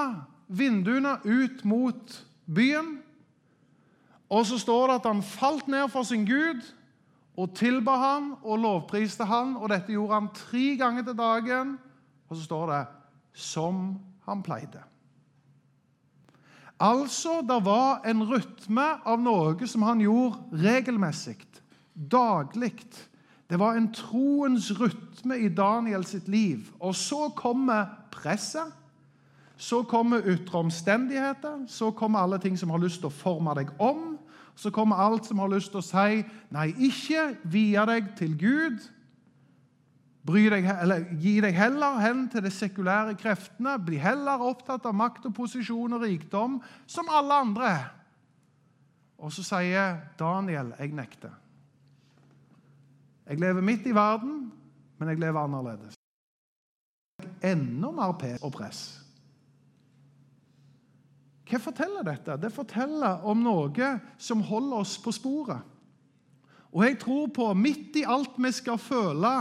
vinduene 0.51 1.17
ut 1.23 1.63
mot 1.65 2.17
byen 2.45 2.97
Og 4.31 4.45
så 4.47 4.59
står 4.59 4.87
det 4.87 4.99
at 5.01 5.09
han 5.09 5.23
falt 5.23 5.67
ned 5.67 5.89
for 5.91 6.07
sin 6.07 6.23
Gud 6.27 6.63
og 7.39 7.55
tilba 7.55 7.97
han 7.99 8.29
og 8.43 8.61
lovpriste 8.63 9.25
han. 9.27 9.57
Og 9.57 9.69
dette 9.71 9.91
gjorde 9.91 10.19
han 10.19 10.29
tre 10.35 10.77
ganger 10.79 11.03
til 11.07 11.17
dagen. 11.17 11.75
Og 12.29 12.37
så 12.37 12.43
står 12.43 12.71
det 12.71 12.85
'som 13.33 13.99
han 14.25 14.43
pleide'. 14.43 14.87
Altså, 16.79 17.41
det 17.41 17.65
var 17.65 18.01
en 18.05 18.23
rytme 18.23 18.87
av 19.05 19.19
noe 19.19 19.67
som 19.67 19.81
han 19.81 19.99
gjorde 19.99 20.37
regelmessig, 20.63 21.37
daglig. 22.11 22.79
Det 23.49 23.59
var 23.59 23.75
en 23.75 23.93
troens 23.93 24.71
rytme 24.79 25.37
i 25.37 25.49
Daniel 25.49 26.05
sitt 26.05 26.27
liv. 26.27 26.71
Og 26.79 26.95
så 26.95 27.29
kommer 27.35 27.85
presset. 28.11 28.73
Så 29.61 29.83
kommer 29.85 30.25
ytre 30.25 30.57
omstendigheter. 30.57 31.65
Så 31.67 31.91
kommer 31.91 32.19
alle 32.19 32.39
ting 32.41 32.57
som 32.59 32.69
har 32.73 32.81
lyst 32.81 33.03
til 33.03 33.11
å 33.11 33.13
forme 33.13 33.53
deg 33.59 33.69
om. 33.77 34.15
Så 34.57 34.71
kommer 34.73 34.95
alt 34.97 35.25
som 35.29 35.39
har 35.39 35.51
lyst 35.53 35.71
til 35.71 35.81
å 35.81 35.85
si 35.85 36.23
nei, 36.53 36.71
ikke 36.81 37.35
vie 37.49 37.85
deg 37.87 38.09
til 38.17 38.33
Gud. 38.39 38.81
Deg, 40.21 40.67
gi 41.21 41.39
deg 41.41 41.57
heller 41.57 41.97
hen 42.01 42.27
til 42.29 42.43
de 42.45 42.51
sekulære 42.53 43.15
kreftene. 43.21 43.77
Bli 43.81 43.97
heller 44.01 44.41
opptatt 44.45 44.85
av 44.85 44.97
makt 44.97 45.25
og 45.29 45.35
posisjon 45.37 45.97
og 45.97 46.05
rikdom 46.05 46.59
som 46.89 47.09
alle 47.09 47.39
andre. 47.45 47.71
Og 49.21 49.33
så 49.33 49.45
sier 49.45 49.97
Daniel 50.19 50.73
jeg 50.79 50.93
nekter. 50.97 51.33
Jeg 53.29 53.39
lever 53.39 53.61
midt 53.61 53.85
i 53.87 53.95
verden, 53.95 54.51
men 54.97 55.09
jeg 55.09 55.21
lever 55.21 55.39
annerledes. 55.39 55.97
Enda 57.45 57.93
mer 57.93 58.17
pes 58.17 58.41
og 58.41 58.53
press. 58.53 59.00
Hva 61.51 61.59
forteller 61.59 62.05
dette? 62.07 62.37
Det 62.39 62.53
forteller 62.55 63.25
om 63.27 63.41
noe 63.43 63.89
som 64.15 64.43
holder 64.47 64.85
oss 64.85 64.95
på 65.03 65.11
sporet. 65.11 65.59
Og 66.71 66.85
jeg 66.85 66.95
tror 67.01 67.27
på, 67.35 67.49
midt 67.59 67.97
i 67.99 68.05
alt 68.07 68.37
vi 68.39 68.51
skal 68.55 68.79
føle, 68.79 69.33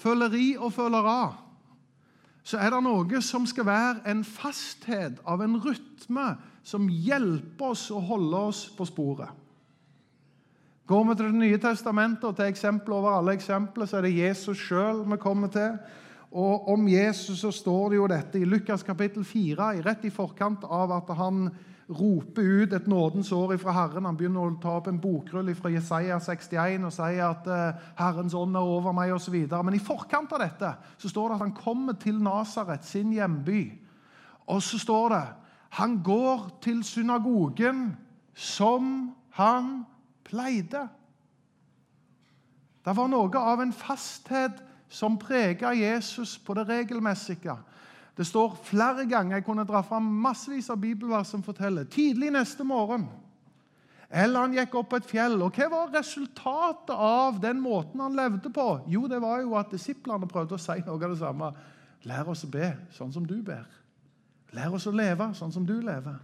føleri 0.00 0.54
og 0.56 0.72
følere, 0.72 1.34
så 2.40 2.56
er 2.56 2.72
det 2.72 2.80
noe 2.86 3.20
som 3.20 3.44
skal 3.44 3.68
være 3.68 4.08
en 4.08 4.22
fasthet 4.24 5.20
av 5.28 5.44
en 5.44 5.58
rytme 5.60 6.30
som 6.64 6.88
hjelper 6.88 7.74
oss 7.74 7.90
å 7.92 8.00
holde 8.00 8.40
oss 8.48 8.64
på 8.72 8.88
sporet. 8.88 9.28
Går 10.88 11.04
vi 11.06 11.14
til 11.14 11.28
Det 11.28 11.38
nye 11.38 11.58
testamentet 11.62 12.24
og 12.26 12.38
til 12.38 12.48
eksempler 12.50 12.96
over 12.96 13.18
alle 13.18 13.36
eksempler, 13.36 13.86
så 13.86 14.00
er 14.00 14.08
det 14.08 14.16
Jesus 14.16 14.58
sjøl 14.58 15.04
vi 15.04 15.20
kommer 15.22 15.52
til. 15.52 15.76
Og 16.30 16.68
om 16.70 16.86
Jesus 16.88 17.40
så 17.42 17.50
står 17.50 17.90
det 17.90 17.98
jo 17.98 18.06
dette 18.10 18.38
i 18.38 18.46
Lukas 18.46 18.84
kapittel 18.86 19.24
4, 19.26 19.72
rett 19.82 20.04
i 20.06 20.12
forkant 20.14 20.62
av 20.62 20.92
at 20.94 21.10
han 21.18 21.48
roper 21.90 22.42
ut 22.62 22.72
et 22.72 22.86
nådens 22.86 23.32
år 23.34 23.56
fra 23.58 23.74
Herren. 23.74 24.06
Han 24.06 24.18
begynner 24.18 24.46
å 24.46 24.58
ta 24.62 24.76
opp 24.78 24.86
en 24.86 25.00
bokrull 25.02 25.50
fra 25.58 25.72
Jesaja 25.74 26.20
61 26.22 26.86
og 26.86 26.94
sier 26.94 27.24
at 27.26 27.50
uh, 27.50 27.80
'Herrens 27.98 28.36
ånd 28.38 28.54
er 28.54 28.62
over 28.62 28.94
meg', 28.94 29.10
osv. 29.16 29.34
Men 29.50 29.74
i 29.74 29.82
forkant 29.82 30.30
av 30.32 30.44
dette 30.44 30.70
så 31.02 31.10
står 31.10 31.28
det 31.28 31.34
at 31.40 31.44
han 31.48 31.56
kommer 31.58 31.98
til 31.98 32.22
Nasaret, 32.22 32.86
sin 32.86 33.10
hjemby. 33.12 33.64
Og 34.46 34.62
så 34.62 34.78
står 34.78 35.08
det 35.16 35.24
han 35.70 36.00
går 36.02 36.48
til 36.62 36.84
synagogen 36.84 37.96
som 38.34 39.14
han 39.38 39.84
pleide. 40.26 40.88
Det 42.84 42.96
var 42.96 43.10
noe 43.10 43.38
av 43.38 43.60
en 43.62 43.74
fasthet 43.74 44.62
som 44.90 45.18
prega 45.18 45.70
Jesus 45.76 46.36
på 46.38 46.54
det 46.58 46.66
regelmessige. 46.68 47.54
Det 48.16 48.26
står 48.26 48.58
flere 48.66 49.06
ganger 49.08 49.38
Jeg 49.38 49.44
kunne 49.46 49.64
dra 49.64 49.80
fram 49.86 50.02
massevis 50.02 50.70
av 50.70 50.80
bibelvers 50.82 51.30
som 51.30 51.42
forteller 51.42 51.86
tidlig 51.88 52.32
neste 52.34 52.66
morgen. 52.66 53.06
Eller 54.10 54.42
han 54.42 54.54
gikk 54.54 54.74
opp 54.74 54.88
på 54.90 54.98
et 54.98 55.06
fjell. 55.06 55.36
Og 55.38 55.54
hva 55.54 55.68
var 55.70 55.92
resultatet 55.94 56.90
av 56.90 57.38
den 57.40 57.60
måten 57.62 58.02
han 58.02 58.18
levde 58.18 58.50
på? 58.50 58.80
Jo, 58.90 59.06
det 59.08 59.20
var 59.22 59.40
jo 59.44 59.54
at 59.58 59.70
disiplene 59.70 60.28
prøvde 60.28 60.58
å 60.58 60.60
si 60.60 60.82
noe 60.82 60.98
av 60.98 61.12
det 61.14 61.20
samme. 61.20 61.52
Lær 62.10 62.32
oss 62.32 62.42
å 62.44 62.50
be 62.50 62.72
sånn 62.96 63.12
som 63.14 63.26
du 63.28 63.38
ber. 63.46 63.68
Lær 64.56 64.74
oss 64.74 64.88
å 64.90 64.94
leve 64.94 65.30
sånn 65.38 65.54
som 65.54 65.66
du 65.66 65.76
lever. 65.78 66.18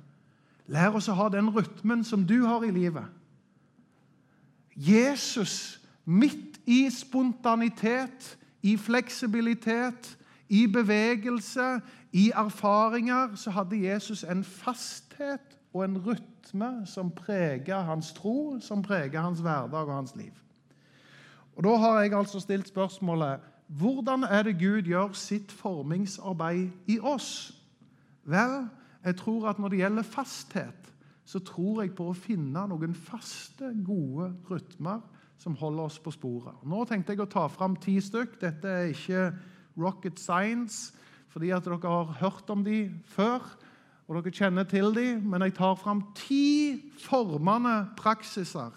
Lær 0.66 0.99
oss 0.99 1.06
å 1.08 1.14
ha 1.14 1.28
den 1.30 1.52
rytmen 1.54 2.02
som 2.04 2.25
du 2.26 2.40
har 2.42 2.64
i 2.66 2.73
livet. 2.75 3.06
Jesus, 4.75 5.78
midt 6.04 6.58
i 6.66 6.90
spontanitet, 6.90 8.35
i 8.63 8.77
fleksibilitet, 8.77 10.19
i 10.49 10.67
bevegelse, 10.67 11.81
i 12.13 12.31
erfaringer, 12.35 13.35
så 13.35 13.51
hadde 13.51 13.83
Jesus 13.89 14.25
en 14.25 14.45
fasthet 14.45 15.59
og 15.75 15.85
en 15.85 15.99
rytme 15.99 16.87
som 16.87 17.11
preget 17.11 17.85
hans 17.85 18.13
tro, 18.13 18.61
som 18.61 18.83
preget 18.83 19.21
hans 19.21 19.41
hverdag 19.41 19.87
og 19.87 19.95
hans 19.95 20.17
liv. 20.17 20.33
Og 21.57 21.65
Da 21.65 21.77
har 21.77 22.01
jeg 22.01 22.13
altså 22.13 22.41
stilt 22.41 22.69
spørsmålet 22.69 23.41
hvordan 23.67 24.23
er 24.23 24.43
det 24.43 24.59
Gud 24.59 24.83
gjør 24.83 25.13
sitt 25.13 25.53
formingsarbeid 25.53 26.69
i 26.87 26.99
oss? 27.03 27.55
Vel, 28.25 28.69
jeg 29.05 29.17
tror 29.17 29.49
at 29.49 29.59
når 29.59 29.69
det 29.69 29.79
gjelder 29.79 30.03
fasthet, 30.03 30.93
så 31.25 31.39
tror 31.39 31.83
jeg 31.83 31.95
på 31.95 32.07
å 32.11 32.15
finne 32.15 32.63
noen 32.71 32.95
faste, 32.95 33.73
gode 33.87 34.31
rytmer 34.51 35.01
som 35.38 35.57
holder 35.57 35.88
oss 35.88 35.99
på 36.02 36.12
sporet. 36.14 36.57
Nå 36.64 36.85
tenkte 36.88 37.14
jeg 37.14 37.23
å 37.25 37.31
ta 37.31 37.47
fram 37.52 37.76
ti 37.81 37.99
stykk. 38.00 38.38
Dette 38.40 38.73
er 38.73 38.93
ikke 38.93 39.28
rocket 39.76 40.21
science, 40.21 40.95
fordi 41.33 41.52
at 41.52 41.66
dere 41.66 41.78
har 41.83 42.16
hørt 42.21 42.50
om 42.50 42.64
de 42.64 42.87
før, 43.12 43.45
og 44.07 44.19
dere 44.21 44.33
kjenner 44.33 44.66
til 44.71 44.93
de, 44.95 45.16
men 45.21 45.43
jeg 45.45 45.57
tar 45.59 45.75
fram 45.81 46.05
ti 46.16 46.93
formende 47.02 47.88
praksiser. 47.99 48.73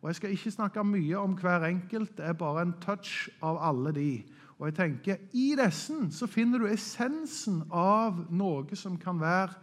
Og 0.00 0.08
Jeg 0.08 0.16
skal 0.16 0.30
ikke 0.32 0.50
snakke 0.50 0.84
mye 0.84 1.18
om 1.18 1.34
hver 1.36 1.66
enkelt, 1.68 2.16
det 2.16 2.24
er 2.24 2.32
bare 2.32 2.62
en 2.62 2.76
touch 2.80 3.28
av 3.42 3.58
alle 3.60 3.92
de. 3.92 4.12
Og 4.58 4.68
jeg 4.68 4.74
tenker, 4.74 5.16
I 5.32 5.56
disse 5.56 6.26
finner 6.28 6.60
du 6.60 6.68
essensen 6.68 7.62
av 7.72 8.26
noe 8.30 8.76
som 8.76 8.96
kan 9.00 9.20
være 9.20 9.58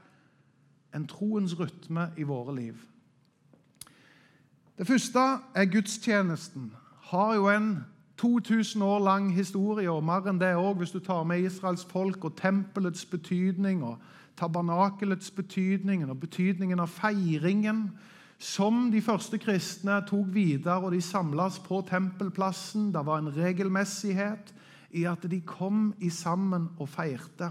en 0.93 1.07
troens 1.09 1.55
rytme 1.57 2.11
i 2.17 2.25
våre 2.25 2.55
liv. 2.55 2.77
Det 4.77 4.87
første 4.87 5.19
er 5.55 5.65
gudstjenesten. 5.65 6.73
Har 7.01 7.35
jo 7.35 7.49
en 7.49 7.85
2000 8.17 8.83
år 8.83 8.99
lang 8.99 9.33
historie, 9.33 9.89
og 9.89 10.03
mer 10.05 10.27
enn 10.29 10.37
det 10.37 10.51
òg, 10.53 10.75
hvis 10.77 10.91
du 10.93 10.99
tar 11.01 11.23
med 11.25 11.41
Israels 11.41 11.85
folk 11.89 12.25
og 12.25 12.35
tempelets 12.37 13.05
betydning 13.05 13.81
og 13.83 13.97
tabernakelets 14.37 15.31
betydning 15.33 16.03
og 16.05 16.19
betydningen 16.21 16.79
av 16.79 16.91
feiringen, 16.93 17.87
som 18.37 18.91
de 18.93 19.01
første 19.01 19.39
kristne 19.41 19.95
tok 20.05 20.29
videre, 20.33 20.77
og 20.77 20.93
de 20.93 21.01
samles 21.01 21.57
på 21.65 21.81
tempelplassen. 21.89 22.91
Det 22.93 23.01
var 23.05 23.17
en 23.17 23.33
regelmessighet 23.33 24.53
i 24.93 25.07
at 25.09 25.25
de 25.25 25.39
kom 25.41 25.95
i 25.97 26.09
sammen 26.13 26.69
og 26.77 26.89
feirte. 26.89 27.49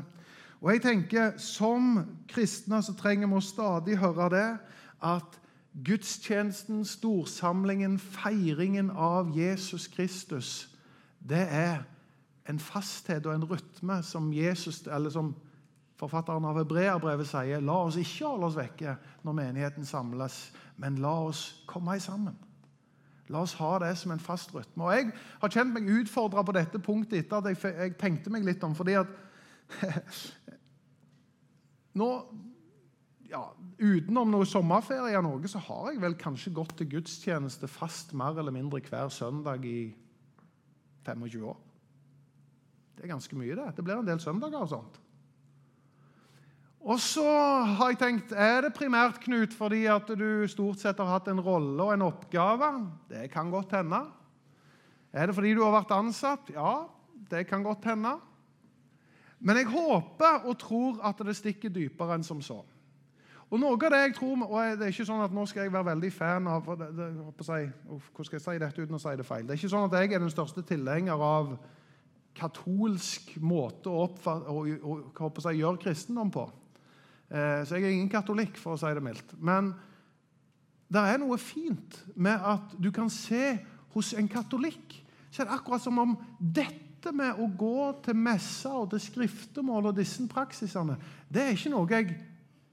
Og 0.60 0.70
jeg 0.72 0.82
tenker, 0.82 1.38
Som 1.38 2.06
kristne 2.28 2.82
så 2.82 2.94
trenger 2.94 3.26
vi 3.26 3.34
å 3.34 3.40
stadig 3.40 3.98
høre 3.98 4.30
det 4.30 4.58
at 5.02 5.40
Gudstjenesten, 5.84 6.84
storsamlingen, 6.88 7.98
feiringen 7.98 8.90
av 8.90 9.36
Jesus 9.36 9.88
Kristus, 9.92 10.68
det 11.20 11.42
er 11.50 11.82
en 12.48 12.58
fasthet 12.58 13.26
og 13.26 13.34
en 13.34 13.44
rytme 13.44 13.98
som 14.06 14.30
Jesus, 14.32 14.86
eller 14.86 15.10
som 15.10 15.34
forfatteren 16.00 16.44
av 16.48 16.56
Hebreabrevet 16.60 17.28
sier 17.28 17.64
La 17.64 17.76
oss 17.86 17.98
ikke 18.00 18.28
holde 18.28 18.50
oss 18.50 18.58
vekke 18.58 18.96
når 19.26 19.36
menigheten 19.36 19.88
samles, 19.88 20.38
men 20.80 21.00
la 21.02 21.14
oss 21.28 21.48
komme 21.68 21.98
sammen. 22.00 22.36
La 23.28 23.42
oss 23.42 23.56
ha 23.58 23.72
det 23.82 23.96
som 23.98 24.12
en 24.14 24.22
fast 24.22 24.54
rytme. 24.54 24.84
Og 24.84 24.94
Jeg 24.94 25.12
har 25.40 25.52
kjent 25.52 25.74
meg 25.74 25.88
utfordra 25.90 26.44
på 26.46 26.54
dette 26.54 26.78
punktet 26.78 27.24
etter 27.24 27.42
at 27.42 27.64
jeg, 27.64 27.96
tenkte 27.98 28.30
meg 28.30 28.46
litt 28.46 28.62
om. 28.64 28.74
fordi 28.74 28.94
at 29.00 29.08
nå 32.00 32.10
ja, 33.30 33.42
Utenom 33.76 34.30
noe 34.32 34.46
sommerferie, 34.48 35.20
Norge, 35.20 35.50
så 35.52 35.60
har 35.66 35.90
jeg 35.92 36.00
vel 36.00 36.14
kanskje 36.16 36.54
gått 36.56 36.76
til 36.78 36.88
gudstjeneste 36.96 37.68
fast 37.68 38.14
mer 38.16 38.38
eller 38.38 38.54
mindre 38.54 38.80
hver 38.80 39.10
søndag 39.12 39.66
i 39.68 39.90
25 41.04 41.42
år. 41.44 41.58
Det 42.96 43.04
er 43.04 43.12
ganske 43.12 43.36
mye, 43.36 43.56
det. 43.58 43.66
Det 43.76 43.84
blir 43.84 43.98
en 44.00 44.08
del 44.08 44.22
søndager 44.22 44.62
og 44.64 44.70
sånt. 44.70 45.00
Og 46.86 47.00
så 47.02 47.26
har 47.76 47.90
jeg 47.90 47.98
tenkt 47.98 48.32
Er 48.32 48.62
det 48.62 48.76
primært, 48.76 49.18
Knut, 49.24 49.52
fordi 49.52 49.84
at 49.90 50.06
du 50.06 50.46
stort 50.48 50.80
sett 50.80 51.00
har 51.02 51.10
hatt 51.10 51.28
en 51.28 51.42
rolle 51.42 51.82
og 51.82 51.92
en 51.92 52.06
oppgave? 52.06 52.70
Det 53.10 53.26
kan 53.32 53.50
godt 53.50 53.74
hende. 53.74 54.04
Er 55.12 55.26
det 55.26 55.34
fordi 55.34 55.54
du 55.56 55.64
har 55.64 55.74
vært 55.74 55.94
ansatt? 55.96 56.52
Ja, 56.54 56.86
det 57.30 57.46
kan 57.50 57.66
godt 57.66 57.84
hende. 57.90 58.14
Men 59.40 59.58
jeg 59.60 59.68
håper 59.68 60.46
og 60.46 60.56
tror 60.62 61.02
at 61.04 61.20
det 61.26 61.36
stikker 61.36 61.74
dypere 61.74 62.16
enn 62.16 62.24
som 62.26 62.40
så. 62.44 62.62
Og 63.46 63.60
noe 63.62 63.76
av 63.76 63.92
det 63.94 64.00
jeg 64.00 64.14
tror, 64.16 64.42
og 64.42 64.78
det 64.78 64.88
er 64.88 64.92
ikke 64.92 65.06
sånn 65.06 65.22
at 65.22 65.34
Nå 65.34 65.44
skal 65.46 65.66
jeg 65.66 65.72
være 65.74 65.90
veldig 65.92 66.10
fan 66.14 66.48
av 66.50 66.66
det, 66.80 66.88
det, 66.98 67.08
si, 67.46 67.60
Hvordan 67.86 68.28
skal 68.28 68.38
jeg 68.38 68.44
si 68.46 68.56
dette 68.62 68.82
uten 68.82 68.98
å 68.98 69.02
si 69.02 69.14
det 69.20 69.26
feil? 69.28 69.46
Det 69.46 69.54
er 69.54 69.60
ikke 69.60 69.72
sånn 69.76 69.86
at 69.86 69.98
jeg 70.00 70.12
er 70.12 70.24
den 70.24 70.34
største 70.34 70.64
tilhenger 70.66 71.22
av 71.22 71.52
katolsk 72.36 73.36
måte 73.40 73.88
å, 73.88 74.02
oppfatte, 74.10 74.52
å, 74.52 74.66
å, 74.66 74.98
å 75.30 75.44
si, 75.46 75.54
gjøre 75.60 75.80
kristendom 75.86 76.32
på. 76.34 76.44
Eh, 77.30 77.62
så 77.64 77.78
jeg 77.78 77.86
er 77.86 77.94
ingen 77.94 78.12
katolikk, 78.12 78.58
for 78.60 78.74
å 78.74 78.80
si 78.82 78.90
det 78.92 79.04
mildt. 79.04 79.32
Men 79.38 79.70
det 80.92 81.06
er 81.06 81.22
noe 81.22 81.38
fint 81.40 82.02
med 82.14 82.42
at 82.44 82.76
du 82.82 82.90
kan 82.94 83.08
se 83.10 83.56
hos 83.94 84.12
en 84.18 84.28
katolikk 84.28 85.00
så 85.36 85.42
er 85.42 85.50
det 85.50 85.56
akkurat 85.58 85.82
som 85.84 85.98
om 86.00 86.14
dette 86.40 87.12
med 87.12 87.36
å 87.36 87.46
gå 87.60 87.90
til 88.06 88.16
messa 88.16 88.72
og 88.80 88.88
til 88.94 89.02
skriftemål 89.04 89.90
og 89.90 89.98
disse 89.98 90.24
praksisene, 90.30 90.96
det 91.28 91.42
er 91.42 91.52
ikke 91.52 91.72
noe 91.74 91.90
jeg 91.92 92.14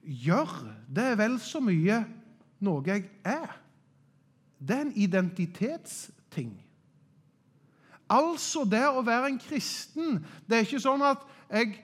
gjør. 0.03 0.51
Det 0.95 1.03
er 1.13 1.15
vel 1.19 1.39
så 1.41 1.62
mye 1.63 2.03
noe 2.63 2.83
jeg 2.88 3.07
er. 3.25 3.55
Det 4.60 4.75
er 4.77 4.86
en 4.86 4.95
identitetsting. 4.95 6.53
Altså 8.13 8.63
det 8.69 8.83
å 8.83 9.01
være 9.01 9.31
en 9.31 9.39
kristen 9.41 10.17
Det 10.45 10.57
er 10.57 10.65
ikke 10.65 10.81
sånn 10.83 11.01
at 11.07 11.24
jeg 11.48 11.77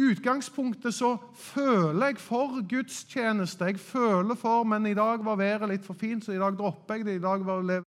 utgangspunktet 0.00 0.94
så 0.96 1.16
føler 1.36 2.12
jeg 2.12 2.20
for 2.22 2.62
gudstjeneste. 2.68 3.66
Jeg 3.68 3.80
føler 3.82 4.38
for, 4.38 4.64
men 4.64 4.86
i 4.86 4.94
dag 4.96 5.24
var 5.24 5.36
været 5.36 5.68
litt 5.68 5.84
for 5.84 5.98
fint, 5.98 6.24
så 6.24 6.32
i 6.32 6.40
dag 6.40 6.56
dropper 6.56 7.00
jeg 7.00 7.06
det. 7.06 7.18
I 7.18 7.24
dag 7.26 7.44
var 7.44 7.82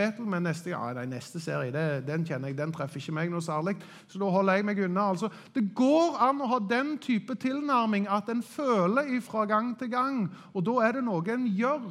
men 0.00 0.46
neste, 0.46 0.70
ja, 0.70 0.86
nei, 0.96 1.04
neste 1.04 1.36
serie 1.36 1.68
det, 1.68 2.06
den 2.06 2.22
kjenner 2.24 2.48
jeg, 2.48 2.56
den 2.56 2.70
treffer 2.72 2.96
ikke 2.96 3.12
meg 3.12 3.28
noe 3.28 3.44
særlig. 3.44 3.74
Så 4.08 4.16
da 4.16 4.30
holder 4.32 4.56
jeg 4.56 4.64
meg 4.64 4.78
unna. 4.86 5.10
Altså, 5.12 5.28
det 5.52 5.66
går 5.76 6.16
an 6.24 6.40
å 6.40 6.48
ha 6.48 6.58
den 6.64 6.94
type 6.96 7.36
tilnærming 7.36 8.06
at 8.08 8.30
en 8.32 8.40
føler 8.40 9.10
fra 9.20 9.44
gang 9.44 9.74
til 9.76 9.90
gang. 9.92 10.22
Og 10.56 10.64
da 10.64 10.78
er 10.86 10.96
det 10.96 11.02
noe 11.04 11.20
en 11.34 11.44
gjør. 11.44 11.90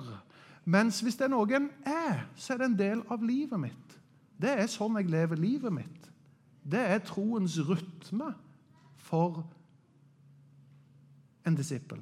Mens 0.66 1.04
hvis 1.06 1.20
det 1.20 1.28
er 1.28 1.34
noe 1.36 1.54
en 1.54 1.70
er, 1.86 2.24
så 2.34 2.56
er 2.56 2.64
det 2.64 2.72
en 2.72 2.80
del 2.80 3.04
av 3.14 3.22
livet 3.22 3.62
mitt. 3.62 3.94
Det 4.42 4.50
er 4.50 4.74
sånn 4.74 4.98
jeg 4.98 5.14
lever 5.14 5.38
livet 5.38 5.78
mitt. 5.78 6.10
Det 6.66 6.82
er 6.82 7.06
troens 7.06 7.60
rytme 7.70 8.32
for 8.98 9.44
en 11.46 11.58
disippel. 11.58 12.02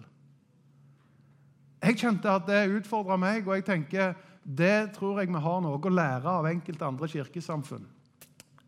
Jeg 1.83 1.99
kjente 1.99 2.31
at 2.31 2.47
det 2.47 2.65
utfordra 2.79 3.19
meg, 3.19 3.43
og 3.47 3.59
jeg 3.59 3.67
tenker 3.67 4.15
det 4.57 4.91
tror 4.95 5.19
jeg 5.19 5.29
vi 5.29 5.41
har 5.45 5.59
noe 5.61 5.77
å 5.77 5.93
lære 5.93 6.29
av 6.39 6.47
enkelte 6.49 6.85
andre 6.85 7.09
kirkesamfunn. 7.11 7.85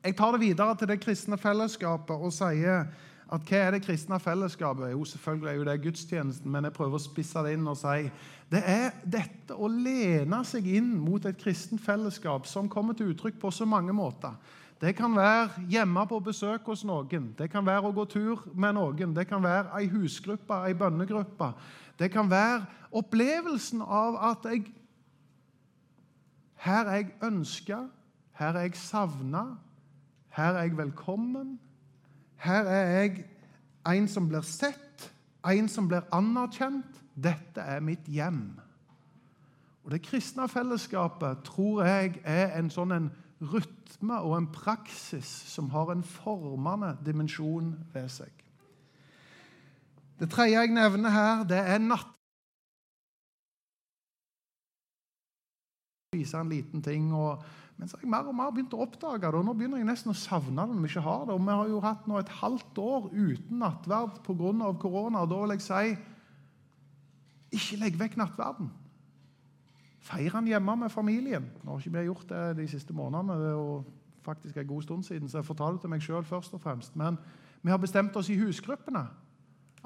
Jeg 0.02 0.16
tar 0.18 0.34
det 0.34 0.42
videre 0.42 0.76
til 0.78 0.90
det 0.90 1.00
kristne 1.02 1.38
fellesskapet 1.38 2.22
og 2.22 2.34
sier 2.34 2.86
at 3.32 3.48
hva 3.48 3.60
er 3.64 3.76
det 3.76 3.84
kristne 3.86 4.20
fellesskapet? 4.20 4.92
Jo, 4.92 5.04
selvfølgelig 5.08 5.50
er 5.50 5.58
jo 5.58 5.68
det 5.68 5.76
gudstjenesten, 5.86 6.52
men 6.52 6.68
jeg 6.68 6.76
prøver 6.76 7.00
å 7.00 7.04
spisse 7.04 7.44
det 7.46 7.54
inn 7.56 7.70
og 7.70 7.78
si 7.80 8.10
det 8.52 8.62
er 8.68 8.98
dette 9.08 9.56
å 9.56 9.70
lene 9.72 10.42
seg 10.46 10.68
inn 10.68 10.90
mot 11.00 11.24
et 11.26 11.40
kristent 11.40 11.82
fellesskap 11.82 12.50
som 12.50 12.70
kommer 12.70 12.98
til 12.98 13.14
uttrykk 13.14 13.40
på 13.40 13.54
så 13.56 13.66
mange 13.70 13.96
måter. 13.96 14.36
Det 14.82 14.96
kan 14.98 15.14
være 15.16 15.64
hjemme 15.70 16.04
på 16.10 16.20
besøk 16.26 16.66
hos 16.68 16.82
noen, 16.90 17.30
det 17.38 17.48
kan 17.54 17.66
være 17.66 17.88
å 17.88 17.96
gå 17.96 18.06
tur 18.10 18.44
med 18.52 18.76
noen, 18.76 19.14
det 19.16 19.28
kan 19.30 19.44
være 19.44 19.78
ei 19.80 19.88
husgruppe, 19.94 20.58
ei 20.66 20.74
bønnegruppe. 20.76 21.54
Det 22.02 22.10
kan 22.12 22.30
være 22.30 22.66
opplevelsen 22.98 23.86
av 23.86 24.18
at 24.34 24.50
jeg 24.50 24.66
her 26.62 26.86
er 26.86 26.96
jeg 26.96 27.13
ønska, 27.24 27.77
her 28.38 28.48
er 28.48 28.68
jeg 28.68 28.75
savna, 28.75 29.44
her 30.30 30.53
er 30.53 30.62
jeg 30.62 30.77
velkommen. 30.77 31.60
Her 32.36 32.63
er 32.63 33.00
jeg 33.01 33.25
en 33.88 34.08
som 34.08 34.27
blir 34.30 34.46
sett, 34.46 35.08
en 35.46 35.70
som 35.70 35.88
blir 35.89 36.06
anerkjent. 36.13 37.01
Dette 37.18 37.62
er 37.62 37.82
mitt 37.82 38.06
hjem. 38.08 38.60
Og 39.84 39.91
Det 39.91 40.01
kristne 40.06 40.48
fellesskapet 40.50 41.41
tror 41.44 41.84
jeg 41.84 42.22
er 42.24 42.53
en 42.60 42.70
sånn 42.70 42.94
en 42.94 43.10
rytme 43.41 44.22
og 44.22 44.38
en 44.38 44.51
praksis 44.53 45.27
som 45.50 45.70
har 45.74 45.89
en 45.91 46.06
formende 46.06 46.94
dimensjon 47.06 47.74
ved 47.94 48.10
seg. 48.10 48.32
Det 50.22 50.30
tredje 50.30 50.60
jeg 50.62 50.74
nevner 50.77 51.10
her, 51.10 51.44
det 51.50 51.58
er 51.58 51.82
natt 51.82 52.21
vise 56.12 56.36
en 56.36 56.50
liten 56.50 56.82
ting. 56.84 57.14
Og, 57.16 57.44
men 57.78 57.88
så 57.88 57.96
har 57.96 58.02
jeg 58.04 58.12
mer 58.12 58.28
og 58.28 58.36
mer 58.36 58.50
begynt 58.52 58.74
å 58.76 58.82
oppdage 58.84 59.24
det, 59.24 59.30
og 59.32 59.46
nå 59.48 59.54
begynner 59.56 59.80
jeg 59.80 59.88
nesten 59.88 60.12
å 60.12 60.16
savne 60.20 60.66
det 60.68 60.76
når 60.76 60.84
vi 60.84 60.90
ikke 60.92 61.04
har 61.06 61.24
det. 61.30 61.38
Og 61.38 61.46
vi 61.46 61.56
har 61.56 61.72
jo 61.72 61.80
hatt 61.86 62.10
nå 62.12 62.18
et 62.20 62.34
halvt 62.42 62.82
år 62.84 63.08
uten 63.14 63.62
nattverd 63.64 64.20
pga. 64.26 64.74
korona. 64.82 65.22
og 65.22 65.30
Da 65.32 65.40
vil 65.40 65.56
jeg 65.56 65.64
si 65.64 65.96
ikke 67.56 67.80
legg 67.80 68.04
vekk 68.04 68.20
nattverden. 68.20 68.74
Feir 70.04 70.36
den 70.36 70.52
hjemme 70.52 70.76
med 70.84 70.92
familien. 70.92 71.48
Nå 71.64 71.72
har 71.72 71.80
ikke 71.80 71.98
vi 71.98 72.06
gjort 72.10 72.30
det 72.30 72.46
de 72.60 72.68
siste 72.68 72.94
månedene. 72.94 73.52
Jo 73.56 73.66
faktisk 74.22 74.58
en 74.58 74.68
god 74.68 74.82
stund 74.84 75.04
siden, 75.08 75.30
så 75.30 75.40
jeg 75.40 75.46
får 75.46 75.56
ta 75.56 75.72
det 75.72 75.80
til 75.82 75.96
meg 75.96 76.04
sjøl 76.04 76.28
først 76.28 76.54
og 76.54 76.62
fremst. 76.62 76.96
Men 76.96 77.18
vi 77.64 77.72
har 77.72 77.80
bestemt 77.80 78.16
oss 78.20 78.30
i 78.30 78.38
husgruppene 78.38 79.08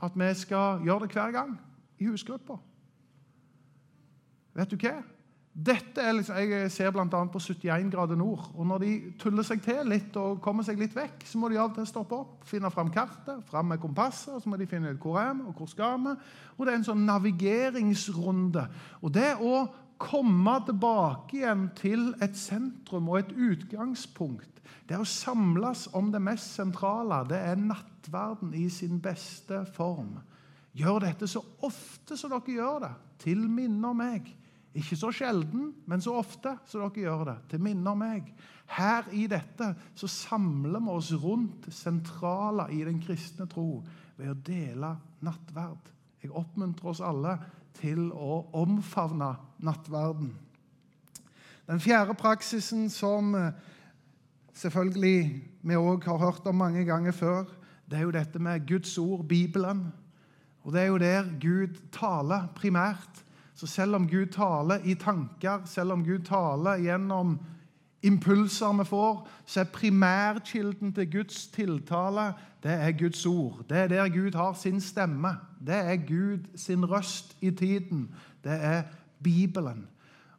at 0.02 0.18
vi 0.18 0.34
skal 0.34 0.82
gjøre 0.82 1.06
det 1.06 1.14
hver 1.14 1.32
gang 1.32 1.60
i 2.00 2.10
husgruppa. 2.10 2.58
Vet 4.58 4.74
du 4.74 4.82
hva? 4.82 5.04
Dette 5.56 6.04
er 6.04 6.12
liksom, 6.18 6.36
Jeg 6.36 6.72
ser 6.72 6.92
bl.a. 6.92 7.06
på 7.08 7.40
71 7.40 7.92
grader 7.92 8.18
nord. 8.20 8.50
og 8.56 8.68
Når 8.68 8.82
de 8.84 9.14
tuller 9.20 9.46
seg 9.48 9.62
til 9.64 9.88
litt 9.88 10.18
og 10.20 10.42
kommer 10.44 10.68
seg 10.68 10.80
litt 10.80 10.96
vekk, 10.96 11.24
så 11.24 11.40
må 11.40 11.48
de 11.50 11.60
av 11.62 11.70
og 11.70 11.78
til 11.78 11.88
stoppe 11.88 12.18
opp, 12.18 12.44
finne 12.44 12.72
fram 12.74 12.92
kartet, 12.92 13.40
fram 13.48 13.72
med 13.72 13.80
kompasset, 13.80 14.34
og 14.36 14.44
så 14.44 14.52
må 14.52 14.60
de 14.60 14.68
finne 14.68 14.92
ut 14.92 15.00
hvor 15.00 15.22
er 15.22 15.32
vi, 15.38 15.48
og 15.48 15.56
hvor 15.56 15.72
skal 15.72 15.96
vi. 16.04 16.18
Og 16.58 16.66
Det 16.66 16.74
er 16.74 16.82
en 16.82 16.88
sånn 16.90 17.08
navigeringsrunde. 17.08 18.68
Og 19.02 19.16
Det 19.16 19.32
å 19.40 19.64
komme 19.98 20.60
tilbake 20.68 21.40
igjen 21.40 21.70
til 21.80 22.10
et 22.20 22.36
sentrum 22.36 23.08
og 23.14 23.22
et 23.22 23.32
utgangspunkt, 23.32 24.60
det 24.90 25.00
å 25.00 25.08
samles 25.08 25.88
om 25.96 26.12
det 26.12 26.20
mest 26.22 26.52
sentrale, 26.60 27.24
det 27.30 27.40
er 27.40 27.56
nattverden 27.56 28.52
i 28.54 28.68
sin 28.70 29.00
beste 29.02 29.64
form. 29.74 30.18
Gjør 30.76 31.06
dette 31.08 31.30
så 31.32 31.40
ofte 31.64 32.18
som 32.20 32.34
dere 32.36 32.58
gjør 32.60 32.82
det, 32.84 32.96
til 33.24 33.48
minne 33.48 33.88
om 33.88 34.04
meg. 34.04 34.28
Ikke 34.76 34.98
så 35.00 35.12
sjelden, 35.16 35.70
men 35.88 36.02
så 36.04 36.18
ofte 36.20 36.58
så 36.68 36.82
dere 36.84 37.06
gjør 37.06 37.26
det. 37.30 37.36
Til 37.54 37.64
minne 37.64 37.92
om 37.94 38.02
meg. 38.04 38.28
Her 38.76 39.08
i 39.16 39.24
dette 39.32 39.70
så 39.96 40.10
samler 40.12 40.82
vi 40.84 40.92
oss 40.92 41.14
rundt 41.22 41.70
sentraler 41.72 42.74
i 42.76 42.82
den 42.84 43.00
kristne 43.04 43.48
tro 43.48 43.80
ved 44.18 44.32
å 44.32 44.40
dele 44.48 44.96
nattverd. 45.24 45.92
Jeg 46.24 46.34
oppmuntrer 46.36 46.92
oss 46.92 47.04
alle 47.06 47.38
til 47.78 48.10
å 48.12 48.46
omfavne 48.58 49.36
nattverden. 49.64 50.32
Den 51.66 51.82
fjerde 51.82 52.16
praksisen 52.18 52.90
som 52.94 53.32
eh, 53.38 53.54
selvfølgelig 54.54 55.20
vi 55.66 55.78
òg 55.78 56.06
har 56.10 56.22
hørt 56.22 56.48
om 56.50 56.60
mange 56.62 56.84
ganger 56.86 57.16
før, 57.16 57.46
det 57.86 58.00
er 58.00 58.06
jo 58.06 58.14
dette 58.16 58.42
med 58.42 58.66
Guds 58.68 58.98
ord, 58.98 59.24
Bibelen. 59.30 59.86
Og 60.66 60.74
Det 60.74 60.82
er 60.82 60.88
jo 60.90 60.98
der 60.98 61.30
Gud 61.42 61.78
taler 61.94 62.48
primært. 62.58 63.22
Så 63.56 63.68
selv 63.68 63.96
om 63.96 64.08
Gud 64.10 64.26
taler 64.36 64.84
i 64.84 64.96
tanker, 65.00 65.62
selv 65.66 65.92
om 65.92 66.04
Gud 66.04 66.26
taler 66.28 66.82
gjennom 66.84 67.38
impulser 68.04 68.74
vi 68.78 68.86
får, 68.86 69.28
så 69.46 69.60
er 69.64 69.72
primærkilden 69.74 70.94
til 70.94 71.12
Guds 71.12 71.48
tiltale 71.48 72.34
det 72.66 72.74
er 72.74 72.92
Guds 72.92 73.26
ord. 73.26 73.66
Det 73.70 73.78
er 73.78 73.88
der 73.88 74.10
Gud 74.10 74.36
har 74.36 74.54
sin 74.54 74.82
stemme. 74.82 75.38
Det 75.66 75.76
er 75.76 75.96
Gud 75.96 76.40
sin 76.56 76.86
røst 76.86 77.38
i 77.42 77.52
tiden. 77.52 78.16
Det 78.44 78.52
er 78.52 78.84
Bibelen. 79.24 79.88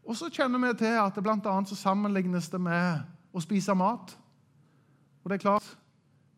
Og 0.04 0.16
så 0.16 0.30
kjenner 0.32 0.58
vi 0.58 0.78
til 0.78 0.98
at 0.98 1.14
det 1.14 1.22
bl.a. 1.22 1.64
sammenlignes 1.64 2.48
det 2.50 2.60
med 2.60 3.06
å 3.32 3.40
spise 3.40 3.74
mat. 3.74 4.16
Og 5.22 5.30
det 5.30 5.38
er 5.38 5.44
klart, 5.44 5.68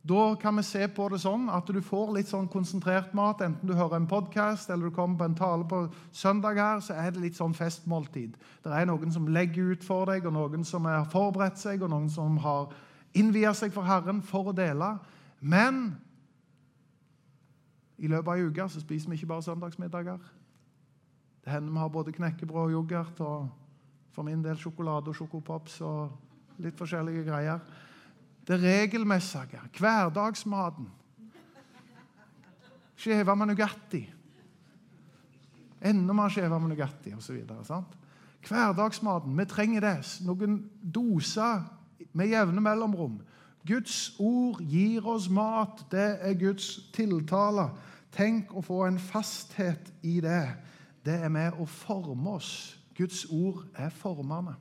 da 0.02 0.36
kan 0.40 0.56
vi 0.56 0.62
se 0.62 0.86
på 0.88 1.08
det 1.10 1.18
sånn 1.20 1.48
at 1.50 1.66
du 1.66 1.80
får 1.82 2.12
litt 2.14 2.28
sånn 2.30 2.46
konsentrert 2.48 3.10
mat. 3.18 3.42
Enten 3.44 3.68
du 3.68 3.74
hører 3.74 3.98
en 3.98 4.06
podkast 4.08 4.70
eller 4.70 4.88
du 4.88 4.94
kommer 4.94 5.18
på 5.18 5.26
en 5.26 5.36
tale 5.36 5.66
på 5.68 5.80
søndag, 6.14 6.56
her, 6.56 6.80
så 6.80 6.94
er 6.94 7.10
det 7.12 7.24
litt 7.24 7.36
sånn 7.36 7.56
festmåltid. 7.56 8.36
Det 8.62 8.72
er 8.72 8.86
noen 8.88 9.12
som 9.12 9.26
legger 9.28 9.74
ut 9.74 9.84
for 9.84 10.08
deg, 10.08 10.26
og 10.26 10.36
noen 10.36 10.64
som 10.64 10.86
har 10.88 11.08
forberedt 11.10 11.58
seg, 11.58 11.82
og 11.82 11.90
noen 11.90 12.08
som 12.10 12.38
har 12.44 12.70
innvia 13.18 13.52
seg 13.56 13.74
for 13.74 13.88
Herren 13.88 14.22
for 14.22 14.52
å 14.52 14.54
dele. 14.56 14.94
Men 15.40 15.98
i 17.98 18.08
løpet 18.08 18.30
av 18.30 18.38
ei 18.38 18.46
uke 18.46 18.68
så 18.70 18.80
spiser 18.84 19.10
vi 19.10 19.18
ikke 19.18 19.32
bare 19.34 19.44
søndagsmiddager. 19.48 20.22
Det 21.42 21.52
hender 21.52 21.74
vi 21.74 21.82
har 21.82 21.92
både 21.92 22.14
knekkebrød 22.14 22.70
og 22.70 22.76
yoghurt, 22.76 23.20
og 23.20 24.14
for 24.14 24.26
min 24.26 24.46
del 24.46 24.56
sjokolade 24.58 25.10
og 25.10 25.18
sjokopops 25.18 25.80
og 25.86 26.62
litt 26.62 26.78
forskjellige 26.78 27.26
greier 27.26 27.60
det 28.48 28.62
regelmessige, 28.62 29.60
hverdagsmaten. 29.78 30.88
Skjeva 32.98 33.34
med 33.34 33.46
Nugatti. 33.52 34.02
Enda 35.84 36.14
mer 36.16 36.32
skjeva 36.32 36.58
med 36.58 36.72
Nugatti 36.72 37.12
osv. 37.14 37.42
Hverdagsmaten. 38.48 39.36
Vi 39.38 39.44
trenger 39.44 39.84
det. 39.84 39.96
Noen 40.26 40.62
doser 40.82 41.66
med 42.12 42.32
jevne 42.32 42.64
mellomrom. 42.64 43.20
Guds 43.68 44.16
ord 44.18 44.62
gir 44.64 45.06
oss 45.06 45.28
mat. 45.28 45.84
Det 45.92 46.16
er 46.24 46.38
Guds 46.40 46.88
tiltale. 46.96 47.68
Tenk 48.16 48.54
å 48.56 48.64
få 48.64 48.86
en 48.88 48.98
fasthet 48.98 49.92
i 50.02 50.18
det. 50.24 50.46
Det 51.04 51.20
er 51.20 51.30
med 51.30 51.60
å 51.60 51.68
forme 51.68 52.38
oss. 52.38 52.78
Guds 52.96 53.26
ord 53.30 53.66
er 53.76 53.92
formende. 53.94 54.56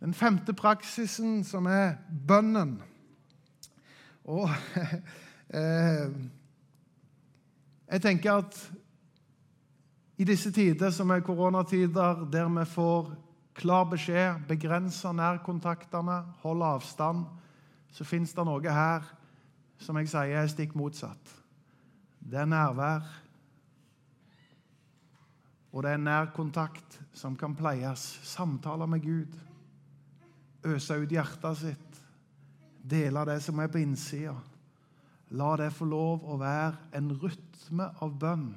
Den 0.00 0.14
femte 0.14 0.54
praksisen, 0.54 1.44
som 1.44 1.66
er 1.66 1.96
bønnen. 2.26 2.78
Og 4.24 4.50
eh, 5.58 6.10
Jeg 7.88 8.02
tenker 8.02 8.32
at 8.32 8.58
i 10.18 10.24
disse 10.24 10.52
tider 10.52 10.90
som 10.90 11.10
er 11.10 11.20
koronatider, 11.24 12.26
der 12.32 12.48
vi 12.48 12.64
får 12.64 13.14
klar 13.54 13.84
beskjed, 13.84 14.44
begrense 14.48 15.12
nærkontaktene, 15.12 16.18
holde 16.42 16.64
avstand, 16.64 17.24
så 17.90 18.04
fins 18.04 18.34
det 18.34 18.44
noe 18.44 18.74
her 18.74 19.06
som 19.78 19.96
jeg 19.96 20.10
sier 20.10 20.42
er 20.42 20.50
stikk 20.50 20.74
motsatt. 20.76 21.32
Det 22.20 22.38
er 22.38 22.50
nærvær, 22.50 23.06
og 25.72 25.82
det 25.82 25.92
er 25.94 26.02
nærkontakt 26.02 27.00
som 27.14 27.36
kan 27.36 27.54
pleies. 27.56 28.18
Samtaler 28.22 28.86
med 28.86 29.00
Gud. 29.00 29.47
Øse 30.66 30.96
ut 30.98 31.12
hjertet 31.12 31.60
sitt. 31.60 32.00
Dele 32.88 33.24
det 33.28 33.42
som 33.44 33.58
er 33.60 33.70
på 33.70 33.78
innsida. 33.82 34.34
La 35.36 35.52
det 35.60 35.74
få 35.76 35.84
lov 35.84 36.24
å 36.24 36.38
være 36.40 36.96
en 36.96 37.12
rytme 37.20 37.90
av 38.00 38.14
bønn. 38.18 38.48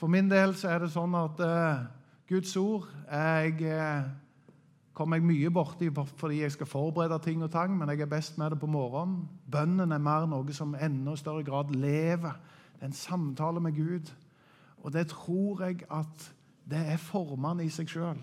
For 0.00 0.10
min 0.10 0.30
del 0.30 0.56
så 0.58 0.72
er 0.72 0.82
det 0.82 0.92
sånn 0.94 1.14
at 1.14 1.42
uh, 1.44 1.84
Guds 2.26 2.54
ord 2.56 2.88
jeg, 3.06 3.60
uh, 3.68 4.08
kommer 4.96 5.20
jeg 5.20 5.28
mye 5.28 5.52
borti 5.52 5.90
fordi 5.92 6.40
jeg 6.40 6.56
skal 6.56 6.70
forberede 6.70 7.20
ting 7.22 7.44
og 7.44 7.52
tang, 7.52 7.76
men 7.76 7.92
jeg 7.92 8.02
er 8.02 8.10
best 8.10 8.40
med 8.40 8.54
det 8.54 8.60
på 8.62 8.70
morgenen. 8.72 9.28
Bønnen 9.52 9.92
er 9.92 10.02
mer 10.02 10.26
noe 10.26 10.56
som 10.56 10.74
enda 10.74 11.14
større 11.20 11.44
grad 11.46 11.74
lever. 11.76 12.40
Det 12.72 12.82
er 12.82 12.90
en 12.90 12.98
samtale 12.98 13.60
med 13.62 13.76
Gud. 13.76 14.10
Og 14.82 14.92
det 14.92 15.10
tror 15.12 15.62
jeg 15.66 15.84
at 15.92 16.32
det 16.66 16.80
er 16.94 16.98
formene 16.98 17.66
i 17.66 17.70
seg 17.70 17.90
sjøl. 17.90 18.18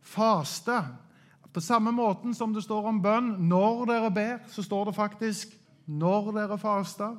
Faste 0.00 0.76
På 1.52 1.60
samme 1.60 1.92
måten 1.92 2.34
som 2.34 2.54
det 2.54 2.62
står 2.62 2.86
om 2.92 3.00
bønn 3.02 3.32
når 3.50 3.86
dere 3.90 4.10
ber, 4.14 4.36
så 4.50 4.62
står 4.62 4.90
det 4.90 4.98
faktisk 4.98 5.56
når 5.90 6.30
dere 6.36 6.58
faster. 6.58 7.16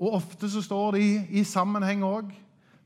Og 0.00 0.14
ofte 0.16 0.48
så 0.48 0.62
står 0.62 0.96
det 0.96 1.02
i, 1.28 1.42
sammenheng 1.44 2.04
òg. 2.06 2.30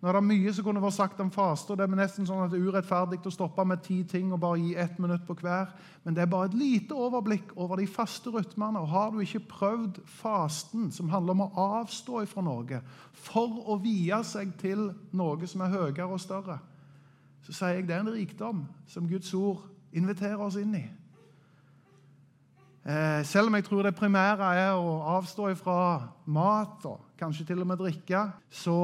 Er 0.04 0.12
det 0.12 0.20
mye 0.26 0.52
som 0.52 0.66
kunne 0.66 0.82
vært 0.82 0.98
sagt 0.98 1.20
om 1.22 1.30
faste, 1.32 1.72
og 1.72 1.78
det 1.80 1.86
er 1.86 1.96
nesten 1.96 2.26
sånn 2.28 2.42
at 2.44 2.50
det 2.52 2.58
er 2.58 2.66
urettferdig 2.66 3.22
å 3.24 3.32
stoppe 3.32 3.64
med 3.64 3.80
ti 3.86 4.02
ting 4.04 4.34
og 4.34 4.42
bare 4.42 4.58
gi 4.60 4.74
ett 4.76 4.98
minutt 5.00 5.22
på 5.24 5.36
hver. 5.38 5.70
Men 6.04 6.16
det 6.16 6.24
er 6.24 6.28
bare 6.32 6.50
et 6.50 6.58
lite 6.60 6.96
overblikk 6.96 7.54
over 7.56 7.80
de 7.80 7.86
faste 7.88 8.28
rytmene. 8.34 8.82
Og 8.82 8.92
har 8.92 9.14
du 9.14 9.22
ikke 9.24 9.46
prøvd 9.48 10.02
fasten, 10.18 10.90
som 10.92 11.08
handler 11.08 11.38
om 11.38 11.46
å 11.46 11.70
avstå 11.80 12.20
ifra 12.26 12.44
noe 12.44 12.82
for 13.16 13.62
å 13.64 13.78
vie 13.80 14.20
seg 14.28 14.52
til 14.60 14.90
noe 15.16 15.48
som 15.48 15.64
er 15.64 15.72
høyere 15.72 16.10
og 16.10 16.20
større, 16.20 16.58
så 17.44 17.52
sier 17.52 17.78
jeg 17.78 17.88
det 17.88 17.96
er 17.96 18.04
en 18.04 18.14
rikdom 18.14 18.66
som 18.88 19.08
Guds 19.08 19.32
ord 19.36 19.64
inviterer 19.94 20.40
oss 20.40 20.56
inn 20.60 20.74
i. 20.78 20.84
Eh, 22.84 23.24
selv 23.24 23.48
om 23.48 23.54
jeg 23.56 23.64
tror 23.64 23.84
det 23.86 23.94
primære 23.96 24.48
er 24.60 24.76
å 24.76 24.96
avstå 25.16 25.50
ifra 25.54 25.76
mat 26.26 26.84
og 26.88 27.14
kanskje 27.20 27.46
til 27.48 27.62
og 27.64 27.70
med 27.70 27.80
drikke, 27.80 28.26
så 28.50 28.78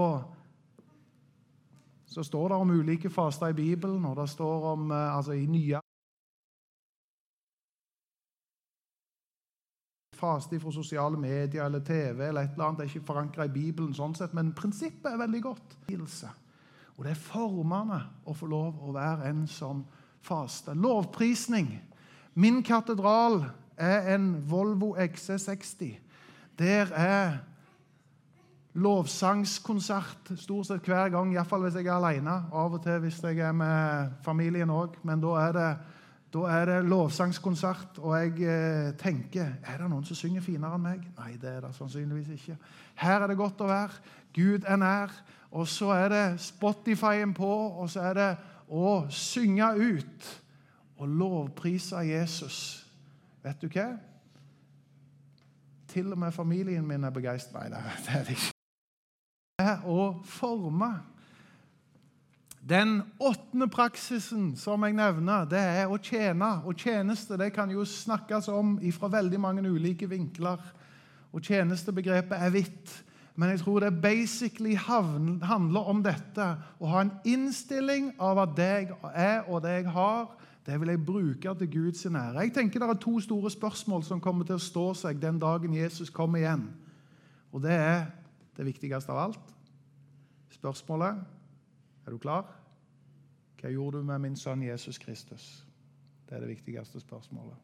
så 2.11 2.23
står 2.27 2.49
det 2.49 2.57
om 2.57 2.71
ulike 2.71 3.11
faster 3.11 3.53
i 3.53 3.55
Bibelen, 3.55 4.05
og 4.05 4.17
det 4.17 4.29
står 4.31 4.65
om 4.73 4.91
eh, 4.91 5.17
altså 5.17 5.33
i 5.33 5.47
nye 5.47 5.79
Faste 10.21 10.59
fra 10.61 10.73
sosiale 10.73 11.17
medier 11.17 11.65
eller 11.65 11.81
TV 11.81 12.27
eller 12.27 12.43
et 12.43 12.51
eller 12.53 12.65
annet. 12.65 12.79
Det 12.79 12.85
er 12.85 12.91
ikke 12.91 13.07
forankra 13.07 13.47
i 13.49 13.53
Bibelen, 13.55 13.95
sånn 13.97 14.13
sett, 14.19 14.35
men 14.37 14.53
prinsippet 14.53 15.09
er 15.09 15.17
veldig 15.23 15.41
godt. 15.47 15.79
Og 17.01 17.07
det 17.07 17.15
er 17.15 17.21
formende 17.25 17.97
å 18.29 18.35
få 18.37 18.45
lov 18.53 18.83
å 18.85 18.91
være 18.93 19.31
en 19.31 19.47
som 19.49 19.79
faster. 20.21 20.77
Lovprisning. 20.77 21.71
Min 22.37 22.59
katedral 22.61 23.39
er 23.81 24.11
en 24.13 24.35
Volvo 24.45 24.91
XC60. 25.01 25.95
Der 26.61 26.93
er 26.93 27.39
lovsangskonsert 28.77 30.35
stort 30.37 30.69
sett 30.69 30.93
hver 30.93 31.09
gang, 31.15 31.33
iallfall 31.33 31.65
hvis 31.65 31.79
jeg 31.81 31.89
er 31.89 31.97
alene. 31.97 32.37
Av 32.53 32.77
og 32.77 32.85
til 32.85 33.01
hvis 33.07 33.23
jeg 33.25 33.41
er 33.49 33.57
med 33.57 34.13
familien 34.21 34.69
òg. 34.69 35.01
Men 35.01 35.25
da 35.25 35.33
er, 35.47 35.57
det, 35.57 35.71
da 36.31 36.45
er 36.47 36.65
det 36.69 36.85
lovsangskonsert, 36.87 37.99
og 37.99 38.15
jeg 38.15 38.43
eh, 38.47 38.93
tenker 38.99 39.49
Er 39.67 39.81
det 39.81 39.89
noen 39.91 40.05
som 40.07 40.17
synger 40.17 40.45
finere 40.45 40.79
enn 40.79 40.85
meg? 40.85 41.09
Nei, 41.19 41.33
det 41.43 41.57
er 41.57 41.65
det 41.65 41.73
sannsynligvis 41.75 42.29
ikke. 42.37 42.57
Her 43.03 43.25
er 43.25 43.33
det 43.33 43.39
godt 43.39 43.65
å 43.65 43.71
være. 43.71 43.99
Gud 44.35 44.69
er 44.69 44.79
nær. 44.79 45.15
Og 45.51 45.67
så 45.69 45.91
er 45.97 46.09
det 46.13 46.41
Spotify-en 46.41 47.35
på, 47.35 47.51
og 47.51 47.91
så 47.91 48.05
er 48.13 48.15
det 48.15 48.29
å 48.71 48.93
synge 49.11 49.73
ut 49.75 50.29
og 51.01 51.09
lovprise 51.09 52.05
Jesus. 52.07 52.87
Vet 53.43 53.59
du 53.63 53.67
hva? 53.73 53.89
Til 55.91 56.13
og 56.13 56.19
med 56.23 56.33
familien 56.33 56.87
min 56.87 57.05
er 57.05 57.11
begeistra. 57.11 57.67
Nei, 57.67 57.83
det 58.07 58.15
er 58.21 58.27
det 58.29 58.39
ikke 58.39 58.55
er 59.65 59.87
å 59.91 60.13
forme. 60.25 60.93
Den 62.61 63.03
åttende 63.19 63.69
praksisen 63.73 64.53
som 64.57 64.85
jeg 64.85 64.93
nevner, 64.93 65.47
det 65.49 65.61
er 65.61 65.89
å 65.89 65.97
tjene. 65.97 66.59
Og 66.69 66.77
tjeneste 66.77 67.39
det 67.41 67.53
kan 67.57 67.71
jo 67.73 67.87
snakkes 67.89 68.51
om 68.53 68.75
fra 68.93 69.09
veldig 69.17 69.41
mange 69.41 69.65
ulike 69.65 70.09
vinkler. 70.11 70.61
Og 71.33 71.41
tjenestebegrepet 71.47 72.37
er 72.37 72.53
vidt. 72.53 72.93
Men 73.41 73.55
jeg 73.55 73.63
tror 73.63 73.81
det 73.81 74.03
basically 74.03 74.75
handler 74.77 75.89
om 75.89 76.03
dette. 76.05 76.51
Å 76.61 76.93
ha 76.93 77.01
en 77.07 77.15
innstilling 77.25 78.13
av 78.21 78.43
at 78.45 78.55
det 78.59 78.69
jeg 78.69 78.93
er, 79.15 79.49
og 79.49 79.63
det 79.65 79.79
jeg 79.79 79.89
har, 79.97 80.29
det 80.67 80.77
vil 80.77 80.93
jeg 80.93 81.05
bruke 81.07 81.55
til 81.57 81.73
Guds 81.73 82.05
ære. 82.07 82.45
Jeg 82.45 82.53
tenker 82.55 82.81
Det 82.81 82.89
er 82.91 83.01
to 83.01 83.21
store 83.21 83.51
spørsmål 83.51 84.05
som 84.05 84.21
kommer 84.21 84.45
til 84.45 84.61
å 84.61 84.63
stå 84.63 84.87
seg 84.95 85.23
den 85.23 85.41
dagen 85.41 85.75
Jesus 85.75 86.11
kommer 86.11 86.39
igjen. 86.39 86.69
Og 87.53 87.63
det 87.63 87.73
er 87.73 88.11
det 88.57 88.67
viktigste 88.67 89.13
av 89.13 89.31
alt. 89.31 89.55
Spørsmålet 90.53 91.40
er 92.07 92.11
du 92.11 92.19
klar? 92.19 92.47
Hva 93.61 93.71
gjorde 93.71 93.99
du 93.99 94.09
med 94.09 94.19
min 94.19 94.37
sønn 94.37 94.63
Jesus 94.63 94.99
Kristus? 94.99 95.67
Det 96.29 96.37
er 96.37 96.41
det 96.41 96.49
viktigste 96.49 97.01
spørsmålet. 97.01 97.57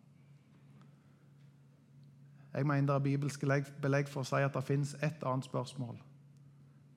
Jeg 2.56 2.66
mener 2.66 2.86
det 2.86 2.94
er 2.94 3.04
bibelske 3.04 3.46
belegg 3.82 4.08
for 4.08 4.24
å 4.24 4.28
si 4.28 4.40
at 4.40 4.54
det 4.54 4.64
fins 4.64 4.94
ett 5.04 5.24
annet 5.24 5.44
spørsmål. 5.44 5.98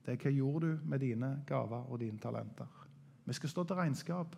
Det 0.06 0.14
er 0.14 0.22
hva 0.22 0.30
gjorde 0.32 0.66
du 0.66 0.86
med 0.88 1.02
dine 1.04 1.34
gaver 1.46 1.84
og 1.88 2.00
dine 2.00 2.18
talenter? 2.18 2.68
Vi 3.26 3.36
skal 3.36 3.48
stå 3.48 3.64
til 3.64 3.76
regnskap. 3.76 4.36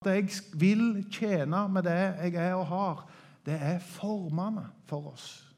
At 0.00 0.12
jeg 0.14 0.28
vil 0.54 1.06
tjene 1.10 1.68
med 1.68 1.82
det 1.82 1.96
jeg 1.96 2.34
er 2.34 2.54
og 2.54 2.66
har, 2.66 3.02
det 3.46 3.58
er 3.62 3.78
formene 3.78 4.66
for 4.86 5.12
oss. 5.12 5.54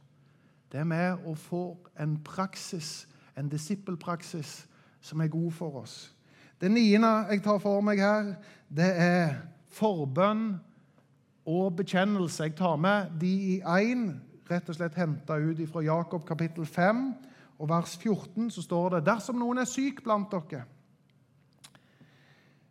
Det 0.73 0.81
er 0.81 0.85
med 0.85 1.25
å 1.27 1.35
få 1.35 1.62
en 2.01 2.19
praksis, 2.25 3.09
en 3.37 3.49
disippelpraksis, 3.49 4.67
som 5.01 5.21
er 5.21 5.29
god 5.33 5.53
for 5.53 5.83
oss. 5.83 6.14
Det 6.59 6.71
niende 6.71 7.11
jeg 7.31 7.42
tar 7.44 7.61
for 7.62 7.83
meg 7.87 8.01
her, 8.03 8.33
det 8.68 8.88
er 8.99 9.37
forbønn 9.79 10.57
og 11.49 11.77
bekjennelse. 11.79 12.49
Jeg 12.49 12.57
tar 12.59 12.77
med 12.83 13.12
de 13.21 13.31
i 13.55 13.61
én, 13.62 14.09
rett 14.51 14.68
og 14.68 14.79
slett 14.79 14.97
henta 14.99 15.38
ut 15.38 15.61
fra 15.71 15.85
Jakob 15.87 16.25
kapittel 16.27 16.66
5 16.66 17.05
og 17.59 17.71
vers 17.71 17.94
14, 17.99 18.51
så 18.51 18.62
står 18.62 18.97
det 18.97 19.07
dersom 19.07 19.38
noen 19.38 19.62
er 19.62 19.68
syk 19.68 20.03
blant 20.05 20.31
dere, 20.35 20.64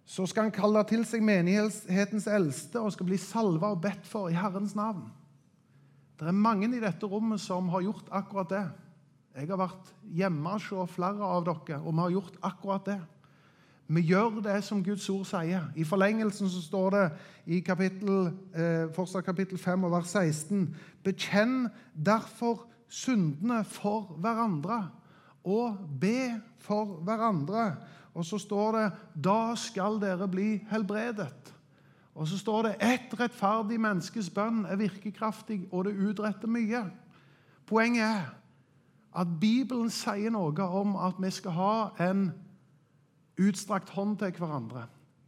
så 0.07 0.23
skal 0.27 0.47
han 0.47 0.55
kalle 0.55 0.81
til 0.87 1.03
seg 1.03 1.23
menighetens 1.27 2.29
eldste 2.31 2.79
og 2.79 2.93
skal 2.95 3.09
bli 3.09 3.17
salva 3.19 3.73
og 3.73 3.81
bedt 3.83 4.07
for 4.07 4.31
i 4.31 4.37
Herrens 4.37 4.75
navn. 4.75 5.09
Det 6.17 6.29
er 6.29 6.35
mange 6.35 6.69
i 6.71 6.79
dette 6.79 7.07
rommet 7.11 7.43
som 7.43 7.67
har 7.73 7.83
gjort 7.83 8.07
akkurat 8.15 8.53
det. 8.53 8.63
Jeg 9.35 9.51
har 9.51 9.59
vært 9.59 9.91
hjemme 10.15 10.55
hos 10.55 10.93
flere 10.95 11.27
av 11.27 11.43
dere, 11.45 11.81
og 11.83 11.91
vi 11.91 12.01
har 12.05 12.15
gjort 12.15 12.39
akkurat 12.47 12.87
det. 12.87 12.97
Vi 13.87 14.01
gjør 14.01 14.41
det 14.43 14.63
som 14.67 14.83
Guds 14.83 15.09
ord 15.09 15.25
sier. 15.25 15.69
I 15.75 15.85
forlengelsen 15.87 16.49
så 16.51 16.61
står 16.61 16.89
det 16.89 17.03
i 17.45 17.59
kapittel, 17.63 18.33
eh, 18.53 19.21
kapittel 19.23 19.57
5 19.57 19.83
og 19.83 19.91
vers 19.91 20.07
16.: 20.07 20.75
Bekjenn 21.03 21.69
derfor 22.05 22.67
syndene 22.89 23.63
for 23.63 24.17
hverandre, 24.19 24.89
og 25.43 25.77
be 26.01 26.41
for 26.59 26.99
hverandre. 27.03 27.75
Og 28.13 28.25
så 28.25 28.37
står 28.37 28.71
det 28.71 28.91
'Da 29.23 29.55
skal 29.55 30.01
dere 30.01 30.27
bli 30.27 30.63
helbredet'. 30.71 31.53
Og 32.15 32.27
så 32.27 32.37
står 32.37 32.61
det 32.61 32.75
'Ett 32.81 33.19
rettferdig 33.19 33.79
menneskes 33.79 34.29
bønn 34.29 34.65
er 34.65 34.75
virkekraftig, 34.75 35.67
og 35.71 35.85
det 35.85 35.95
utretter 36.09 36.47
mye'. 36.47 36.91
Poenget 37.65 38.03
er 38.03 38.35
at 39.15 39.27
Bibelen 39.41 39.89
sier 39.89 40.29
noe 40.29 40.61
om 40.61 40.95
at 40.95 41.13
vi 41.19 41.29
skal 41.31 41.51
ha 41.51 41.89
en 42.09 42.33
utstrakt 43.39 43.89
hånd 43.89 44.17
til 44.17 44.31
hverandre. 44.37 44.87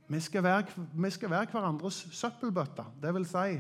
Vi 0.10 0.20
skal 0.20 0.44
være, 0.44 0.64
vi 0.94 1.10
skal 1.10 1.30
være 1.30 1.52
hverandres 1.52 2.08
søppelbøtter. 2.12 2.88
Det 3.02 3.14
vil 3.14 3.26
si, 3.30 3.60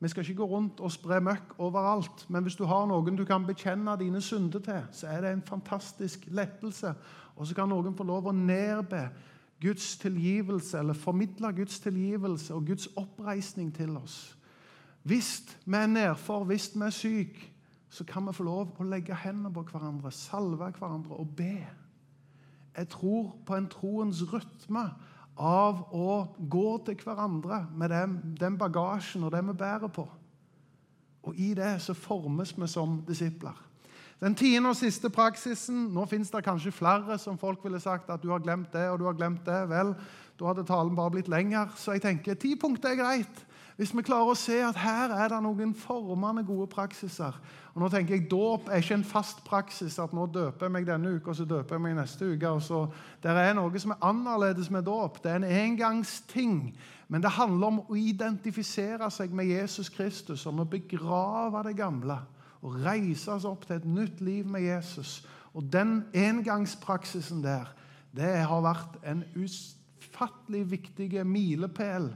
vi 0.00 0.08
skal 0.08 0.24
ikke 0.24 0.34
gå 0.34 0.44
rundt 0.44 0.80
og 0.80 0.92
spre 0.92 1.20
møkk 1.20 1.58
overalt. 1.58 2.24
Men 2.28 2.42
hvis 2.42 2.56
du 2.56 2.64
har 2.64 2.86
noen 2.88 3.16
du 3.16 3.26
kan 3.28 3.44
bekjenne 3.46 3.98
dine 4.00 4.22
synder 4.24 4.62
til, 4.64 4.86
så 4.96 5.10
er 5.12 5.20
det 5.20 5.32
en 5.32 5.42
fantastisk 5.44 6.24
lettelse. 6.32 6.94
Og 7.36 7.46
så 7.46 7.54
kan 7.54 7.68
noen 7.68 7.96
få 7.96 8.06
lov 8.08 8.30
å 8.30 8.36
nedbe 8.36 9.10
Guds 9.60 9.98
tilgivelse, 10.00 10.78
eller 10.78 10.96
formidle 10.96 11.52
Guds 11.52 11.80
tilgivelse 11.84 12.54
og 12.54 12.66
Guds 12.66 12.88
oppreisning 12.96 13.74
til 13.76 13.96
oss. 14.00 14.36
Hvis 15.02 15.42
vi 15.66 15.76
er 15.76 15.86
nedfor, 15.86 16.44
hvis 16.44 16.70
vi 16.74 16.80
er 16.86 16.96
syke, 16.96 17.50
så 17.90 18.04
kan 18.04 18.24
vi 18.26 18.32
få 18.32 18.46
lov 18.46 18.80
å 18.80 18.86
legge 18.88 19.16
hendene 19.16 19.52
på 19.52 19.66
hverandre, 19.68 20.12
salve 20.14 20.70
hverandre 20.78 21.20
og 21.20 21.36
be. 21.36 21.66
Jeg 22.76 22.88
tror 22.88 23.32
på 23.46 23.56
en 23.56 23.68
troens 23.70 24.22
rytme 24.32 24.84
av 25.40 25.82
å 25.96 26.20
gå 26.52 26.68
til 26.86 27.00
hverandre 27.04 27.64
med 27.74 27.90
den, 27.92 28.18
den 28.40 28.58
bagasjen 28.60 29.24
og 29.24 29.32
det 29.34 29.42
vi 29.46 29.56
bærer 29.56 29.90
på. 29.92 30.06
Og 31.26 31.36
i 31.36 31.52
det 31.56 31.74
så 31.84 31.94
formes 31.96 32.52
vi 32.56 32.68
som 32.70 33.00
disipler. 33.08 33.56
Den 34.20 34.34
tiende 34.36 34.68
og 34.68 34.76
siste 34.76 35.08
praksisen 35.08 35.86
Nå 35.94 36.04
fins 36.08 36.28
det 36.28 36.42
kanskje 36.44 36.74
flere 36.76 37.16
som 37.18 37.38
folk 37.40 37.62
ville 37.64 37.80
sagt 37.80 38.10
at 38.12 38.20
du 38.20 38.28
har 38.34 38.42
glemt 38.44 38.68
det 38.72 38.84
og 38.90 38.98
du 39.00 39.06
har 39.08 39.16
glemt 39.16 39.46
det. 39.46 39.62
Vel, 39.70 39.94
da 40.36 40.50
hadde 40.50 40.66
talen 40.68 40.96
bare 40.96 41.14
blitt 41.16 41.30
lengre. 41.32 41.70
Så 41.76 41.96
jeg 41.96 42.04
tenker 42.04 42.36
ti 42.36 42.52
punkter 42.60 42.92
er 42.92 43.00
greit. 43.00 43.46
Hvis 43.80 43.94
vi 43.96 44.02
klarer 44.04 44.28
å 44.28 44.36
se 44.36 44.58
at 44.60 44.76
her 44.76 45.12
er 45.16 45.30
det 45.32 45.38
noen 45.40 45.70
formende 45.72 46.42
gode 46.44 46.66
praksiser. 46.68 47.32
Og 47.72 47.80
nå 47.80 47.86
tenker 47.88 48.18
jeg 48.18 48.26
Dåp 48.28 48.66
er 48.68 48.82
ikke 48.82 48.98
en 48.98 49.04
fast 49.08 49.38
praksis. 49.46 49.94
at 49.98 50.12
nå 50.12 50.26
døper 50.26 50.66
jeg 50.66 50.72
meg 50.74 50.84
denne 50.84 51.14
uka 51.14 51.30
og 51.30 51.36
så 51.38 51.46
døper 51.48 51.78
jeg 51.78 51.82
meg 51.86 51.94
neste 51.96 52.26
uke. 52.28 52.48
og 52.48 52.60
så 52.62 52.80
Det 53.22 53.30
er 53.30 53.54
noe 53.56 53.80
som 53.80 53.94
er 53.94 54.04
annerledes 54.04 54.68
med 54.70 54.84
dåp. 54.84 55.22
Det 55.22 55.30
er 55.32 55.36
en 55.36 55.44
engangsting. 55.44 56.76
Men 57.08 57.22
det 57.22 57.30
handler 57.30 57.66
om 57.66 57.78
å 57.80 57.96
identifisere 57.96 59.08
seg 59.10 59.32
med 59.32 59.48
Jesus 59.48 59.88
Kristus, 59.88 60.44
om 60.46 60.60
å 60.60 60.68
begrave 60.68 61.62
det 61.64 61.76
gamle 61.76 62.18
og 62.60 62.76
reise 62.84 63.32
oss 63.32 63.46
opp 63.48 63.64
til 63.64 63.78
et 63.78 63.86
nytt 63.88 64.20
liv 64.20 64.44
med 64.44 64.60
Jesus. 64.60 65.26
Og 65.54 65.64
den 65.72 66.04
engangspraksisen 66.12 67.40
der, 67.40 67.72
det 68.12 68.44
har 68.44 68.60
vært 68.60 69.00
en 69.08 69.24
ufattelig 69.34 70.66
viktig 70.70 71.24
milepæl 71.24 72.10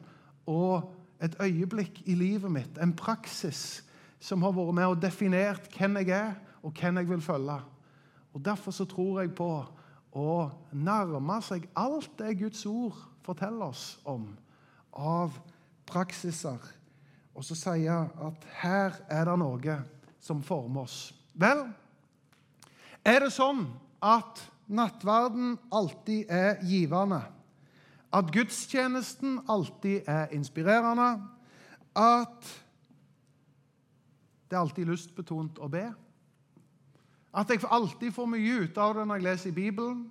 og 0.44 0.92
et 1.22 1.37
øyeblikk 1.40 2.03
i 2.07 2.14
livet 2.14 2.53
mitt, 2.53 2.79
en 2.79 2.94
praksis 2.96 3.85
som 4.20 4.42
har 4.42 4.55
vært 4.57 4.74
med 4.74 4.90
og 4.90 5.03
definert 5.03 5.68
hvem 5.77 6.00
jeg 6.00 6.14
er, 6.16 6.35
og 6.64 6.72
hvem 6.72 6.96
jeg 6.96 7.09
vil 7.11 7.22
følge. 7.22 7.59
Og 8.35 8.44
Derfor 8.44 8.74
så 8.74 8.85
tror 8.85 9.20
jeg 9.20 9.35
på 9.37 9.48
å 10.14 10.37
nærme 10.72 11.40
seg 11.42 11.68
alt 11.77 12.11
det 12.18 12.38
Guds 12.38 12.64
ord 12.66 12.96
forteller 13.24 13.70
oss 13.70 13.98
om 14.05 14.27
av 14.94 15.37
praksiser. 15.87 16.59
Og 17.35 17.44
så 17.44 17.74
jeg 17.74 18.11
at 18.22 18.48
her 18.62 18.98
er 19.11 19.27
det 19.29 19.38
noe 19.38 19.79
som 20.22 20.42
former 20.42 20.87
oss. 20.87 20.98
Vel, 21.35 21.66
er 23.05 23.27
det 23.27 23.33
sånn 23.35 23.66
at 24.00 24.40
nattverden 24.70 25.57
alltid 25.74 26.31
er 26.31 26.62
givende? 26.64 27.20
At 28.14 28.31
gudstjenesten 28.33 29.40
alltid 29.50 30.07
er 30.07 30.27
inspirerende? 30.31 31.22
At 31.96 32.50
det 34.50 34.57
er 34.57 34.62
alltid 34.62 34.87
lystbetont 34.87 35.59
å 35.59 35.68
be? 35.68 35.88
At 37.35 37.50
jeg 37.50 37.64
alltid 37.66 38.12
får 38.14 38.29
mye 38.31 38.59
ut 38.62 38.79
av 38.79 38.94
det 38.94 39.07
når 39.09 39.18
jeg 39.18 39.27
leser 39.27 39.50
i 39.50 39.57
Bibelen? 39.57 40.05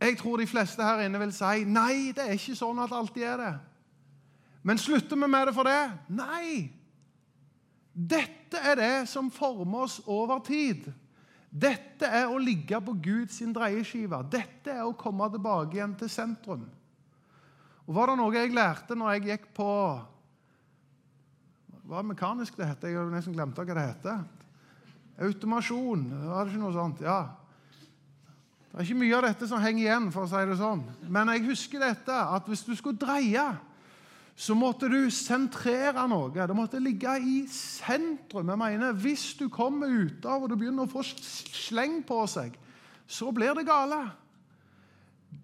Jeg 0.00 0.18
tror 0.20 0.36
de 0.36 0.46
fleste 0.46 0.84
her 0.84 1.02
inne 1.06 1.18
vil 1.18 1.32
si 1.34 1.64
nei, 1.64 2.12
det 2.14 2.26
er 2.26 2.36
ikke 2.36 2.58
sånn 2.58 2.78
at 2.78 2.92
det 2.92 2.98
alltid 3.00 3.26
er 3.26 3.40
det. 3.40 3.54
Men 4.66 4.78
slutter 4.78 5.18
vi 5.18 5.30
med 5.30 5.48
det 5.48 5.54
for 5.56 5.66
det? 5.66 5.82
Nei! 6.12 6.68
Dette 7.96 8.60
er 8.60 8.76
det 8.76 9.08
som 9.08 9.30
former 9.32 9.86
oss 9.86 10.00
over 10.06 10.42
tid. 10.44 10.90
Dette 11.56 12.08
er 12.12 12.28
å 12.28 12.40
ligge 12.42 12.78
på 12.84 12.92
Guds 13.00 13.38
dreieskive. 13.40 14.18
Dette 14.28 14.74
er 14.74 14.84
å 14.84 14.96
komme 14.98 15.28
tilbake 15.32 15.78
igjen 15.78 15.94
til 15.96 16.10
sentrum. 16.12 16.66
Og 17.86 17.94
Var 17.96 18.10
det 18.10 18.16
noe 18.18 18.34
jeg 18.34 18.52
lærte 18.52 18.98
når 18.98 19.14
jeg 19.14 19.26
gikk 19.30 19.48
på 19.56 19.70
Hva 21.86 22.00
er 22.00 22.08
mekanisk 22.08 22.56
det 22.58 22.66
heter? 22.66 22.90
Jeg 22.90 22.98
har 22.98 23.12
nesten 23.12 23.34
glemt 23.36 23.56
hva 23.56 23.64
det 23.64 23.78
heter. 23.78 24.24
Automasjon. 25.22 26.02
Var 26.26 26.44
det 26.44 26.52
ikke 26.52 26.64
noe 26.64 26.74
sånt? 26.74 27.04
Ja. 27.06 27.20
Det 28.72 28.82
er 28.82 28.88
ikke 28.88 29.00
mye 29.00 29.16
av 29.16 29.24
dette 29.24 29.46
som 29.48 29.62
henger 29.62 29.84
igjen, 29.84 30.08
for 30.12 30.26
å 30.26 30.28
si 30.28 30.42
det 30.50 30.58
sånn. 30.58 30.82
Men 31.08 31.30
jeg 31.32 31.46
husker 31.46 31.80
dette, 31.80 32.12
at 32.12 32.50
hvis 32.50 32.66
du 32.66 32.74
skulle 32.76 33.00
dreie 33.00 33.46
så 34.36 34.52
måtte 34.52 34.90
du 34.92 35.08
sentrere 35.10 36.02
noe. 36.10 36.28
Det 36.28 36.56
måtte 36.56 36.80
ligge 36.82 37.14
i 37.24 37.38
sentrum. 37.48 38.50
Jeg 38.52 38.60
mener, 38.60 38.92
Hvis 38.92 39.34
du 39.34 39.48
kommer 39.48 39.88
ut 39.88 40.26
av 40.28 40.44
og 40.44 40.50
du 40.50 40.56
begynner 40.56 40.84
å 40.84 40.92
få 40.92 41.02
sleng 41.02 42.02
på 42.04 42.20
seg, 42.28 42.58
så 43.08 43.32
blir 43.32 43.54
det 43.56 43.64
gale. 43.66 44.02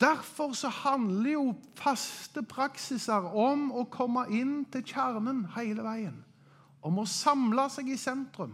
Derfor 0.01 0.53
så 0.53 0.69
handler 0.69 1.31
jo 1.31 1.55
faste 1.75 2.43
praksiser 2.43 3.33
om 3.33 3.71
å 3.73 3.87
komme 3.89 4.27
inn 4.29 4.65
til 4.73 4.85
kjernen 4.85 5.47
hele 5.57 5.83
veien. 5.87 6.21
Om 6.83 7.01
å 7.01 7.09
samle 7.09 7.69
seg 7.73 7.89
i 7.89 7.97
sentrum. 7.97 8.53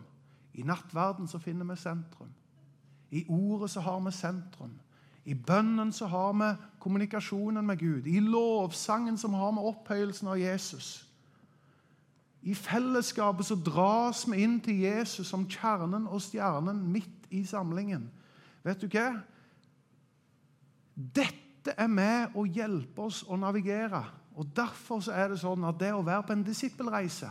I 0.54 0.62
nattverden 0.62 1.28
så 1.28 1.40
finner 1.42 1.66
vi 1.66 1.76
sentrum. 1.80 2.30
I 3.10 3.24
ordet 3.28 3.70
så 3.72 3.80
har 3.80 4.00
vi 4.04 4.12
sentrum. 4.12 4.74
I 5.28 5.34
bønnen 5.34 5.90
så 5.92 6.08
har 6.08 6.32
vi 6.38 6.48
kommunikasjonen 6.80 7.66
med 7.66 7.78
Gud. 7.78 8.06
I 8.06 8.20
lovsangen 8.24 9.18
som 9.20 9.34
har 9.36 9.52
vi 9.52 9.64
opphøyelsen 9.70 10.30
av 10.32 10.38
Jesus. 10.40 11.04
I 12.42 12.54
fellesskapet 12.54 13.46
så 13.46 13.58
dras 13.60 14.22
vi 14.30 14.40
inn 14.44 14.56
til 14.64 14.80
Jesus 14.86 15.28
som 15.28 15.44
kjernen 15.50 16.06
og 16.08 16.22
stjernen 16.24 16.80
midt 16.92 17.26
i 17.34 17.42
samlingen. 17.44 18.06
Vet 18.64 18.80
du 18.80 18.88
hva? 18.88 19.10
Dette 20.94 21.74
er 21.76 21.90
med 21.92 22.38
å 22.38 22.46
hjelpe 22.48 23.10
oss 23.10 23.20
å 23.28 23.36
navigere. 23.36 24.00
Og 24.38 24.48
Derfor 24.56 25.02
så 25.04 25.12
er 25.12 25.34
det 25.34 25.42
sånn 25.42 25.66
at 25.68 25.76
det 25.80 25.92
å 25.92 26.06
være 26.06 26.24
på 26.24 26.36
en 26.36 26.46
disippelreise 26.46 27.30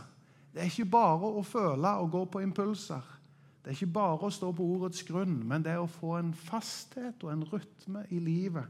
det 0.58 0.64
er 0.64 0.70
ikke 0.72 0.90
bare 0.90 1.28
å 1.38 1.42
føle 1.46 1.90
og 2.00 2.10
gå 2.10 2.24
på 2.32 2.40
impulser. 2.42 3.04
Det 3.68 3.74
er 3.74 3.82
ikke 3.82 3.98
bare 3.98 4.24
å 4.24 4.32
stå 4.32 4.48
på 4.56 4.64
ordets 4.64 5.02
grunn, 5.04 5.42
men 5.44 5.60
det 5.60 5.74
er 5.74 5.82
å 5.82 5.90
få 5.92 6.14
en 6.16 6.30
fasthet 6.32 7.20
og 7.20 7.34
en 7.34 7.42
rytme 7.50 8.00
i 8.08 8.16
livet 8.16 8.64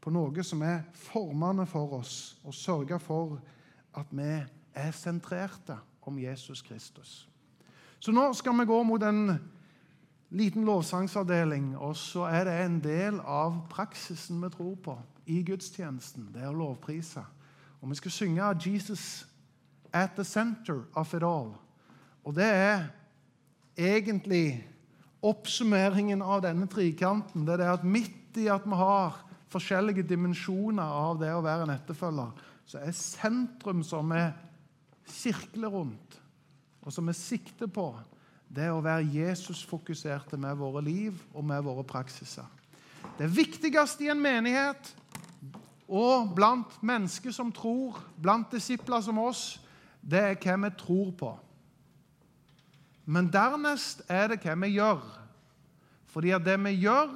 på 0.00 0.08
noe 0.08 0.40
som 0.40 0.62
er 0.64 0.86
formende 0.96 1.66
for 1.68 1.98
oss, 1.98 2.38
og 2.40 2.54
sørge 2.56 2.96
for 2.96 3.34
at 3.92 4.08
vi 4.08 4.38
er 4.72 4.94
sentrerte 4.96 5.76
om 6.08 6.16
Jesus 6.16 6.62
Kristus. 6.64 7.10
Så 8.00 8.14
nå 8.16 8.24
skal 8.32 8.56
vi 8.56 8.66
gå 8.72 8.78
mot 8.88 9.04
en 9.04 9.36
liten 10.32 10.64
lovsangsavdeling, 10.64 11.76
og 11.76 11.92
så 12.00 12.24
er 12.32 12.48
det 12.48 12.56
en 12.62 12.80
del 12.80 13.20
av 13.20 13.60
praksisen 13.68 14.40
vi 14.40 14.52
tror 14.56 14.80
på 14.80 14.96
i 15.28 15.42
gudstjenesten. 15.44 16.30
Det 16.32 16.40
er 16.40 16.54
å 16.54 16.56
lovprise. 16.56 17.26
Og 17.82 17.92
vi 17.92 18.00
skal 18.00 18.16
synge 18.16 18.48
'Jesus 18.64 19.26
at 19.92 20.16
the 20.16 20.24
center 20.24 20.88
of 20.94 21.14
it 21.14 21.22
all'. 21.22 21.52
Og 22.24 22.34
det 22.34 22.48
er 22.48 23.01
egentlig 23.76 24.62
oppsummeringen 25.22 26.22
av 26.22 26.42
denne 26.44 26.66
trikanten. 26.70 27.46
Det 27.46 27.54
er 27.54 27.62
det 27.62 27.70
at 27.76 27.84
midt 27.86 28.40
i 28.40 28.48
at 28.50 28.64
vi 28.66 28.78
har 28.78 29.20
forskjellige 29.52 30.06
dimensjoner 30.08 30.96
av 31.04 31.20
det 31.20 31.30
å 31.34 31.44
være 31.44 31.66
en 31.66 31.74
etterfølger, 31.74 32.32
så 32.66 32.80
er 32.80 32.96
sentrum 32.96 33.82
som 33.84 34.08
vi 34.14 34.22
sirkler 35.12 35.72
rundt, 35.72 36.18
og 36.82 36.94
som 36.94 37.06
vi 37.06 37.14
sikter 37.16 37.68
på, 37.70 37.90
det 38.52 38.68
å 38.72 38.82
være 38.84 39.08
Jesus-fokuserte 39.14 40.36
med 40.40 40.58
våre 40.60 40.82
liv 40.84 41.16
og 41.32 41.44
med 41.48 41.62
våre 41.64 41.84
praksiser. 41.88 42.48
Det 43.18 43.28
viktigste 43.32 44.06
i 44.06 44.10
en 44.12 44.20
menighet 44.20 44.92
og 45.88 46.32
blant 46.36 46.74
mennesker 46.84 47.32
som 47.34 47.52
tror, 47.52 47.98
blant 48.16 48.52
disipler 48.52 49.02
som 49.04 49.18
oss, 49.20 49.60
det 50.00 50.20
er 50.20 50.38
hva 50.40 50.58
vi 50.64 50.72
tror 50.80 51.10
på. 51.16 51.32
Men 53.04 53.30
dernest 53.32 54.04
er 54.08 54.30
det 54.30 54.42
hva 54.44 54.54
vi 54.62 54.74
gjør. 54.76 55.02
Fordi 56.12 56.30
at 56.36 56.44
det 56.44 56.58
vi 56.64 56.76
gjør, 56.84 57.10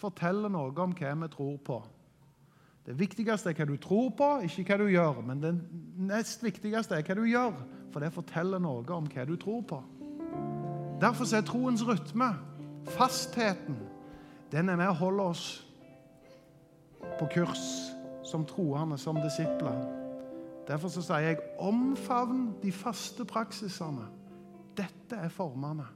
forteller 0.00 0.52
noe 0.52 0.72
om 0.80 0.94
hva 0.96 1.14
vi 1.22 1.28
tror 1.32 1.56
på. 1.64 1.78
Det 2.86 2.96
viktigste 2.98 3.52
er 3.52 3.56
hva 3.58 3.66
du 3.68 3.76
tror 3.80 4.10
på, 4.16 4.28
ikke 4.44 4.64
hva 4.72 4.78
du 4.80 4.90
gjør. 4.90 5.22
Men 5.26 5.42
det 5.42 5.54
nest 6.10 6.44
viktigste 6.44 6.96
er 6.96 7.06
hva 7.06 7.16
du 7.16 7.24
gjør, 7.28 7.56
for 7.92 8.02
det 8.02 8.12
forteller 8.14 8.62
noe 8.62 8.84
om 8.96 9.08
hva 9.12 9.26
du 9.28 9.36
tror 9.40 9.62
på. 9.68 9.80
Derfor 11.00 11.24
er 11.36 11.44
troens 11.46 11.84
rytme, 11.86 12.34
fastheten, 12.92 13.78
den 14.52 14.68
er 14.68 14.76
med 14.76 14.90
å 14.90 14.98
holde 14.98 15.28
oss 15.30 15.44
på 17.20 17.28
kurs 17.32 17.62
som 18.26 18.44
troende, 18.46 18.98
som 18.98 19.16
disipler. 19.22 19.78
Derfor 20.68 20.90
sier 20.92 21.24
jeg 21.24 21.38
omfavn 21.58 22.50
de 22.62 22.72
faste 22.74 23.24
praksisene. 23.24 24.08
Dette 24.80 25.18
er 25.20 25.32
formene. 25.34 25.90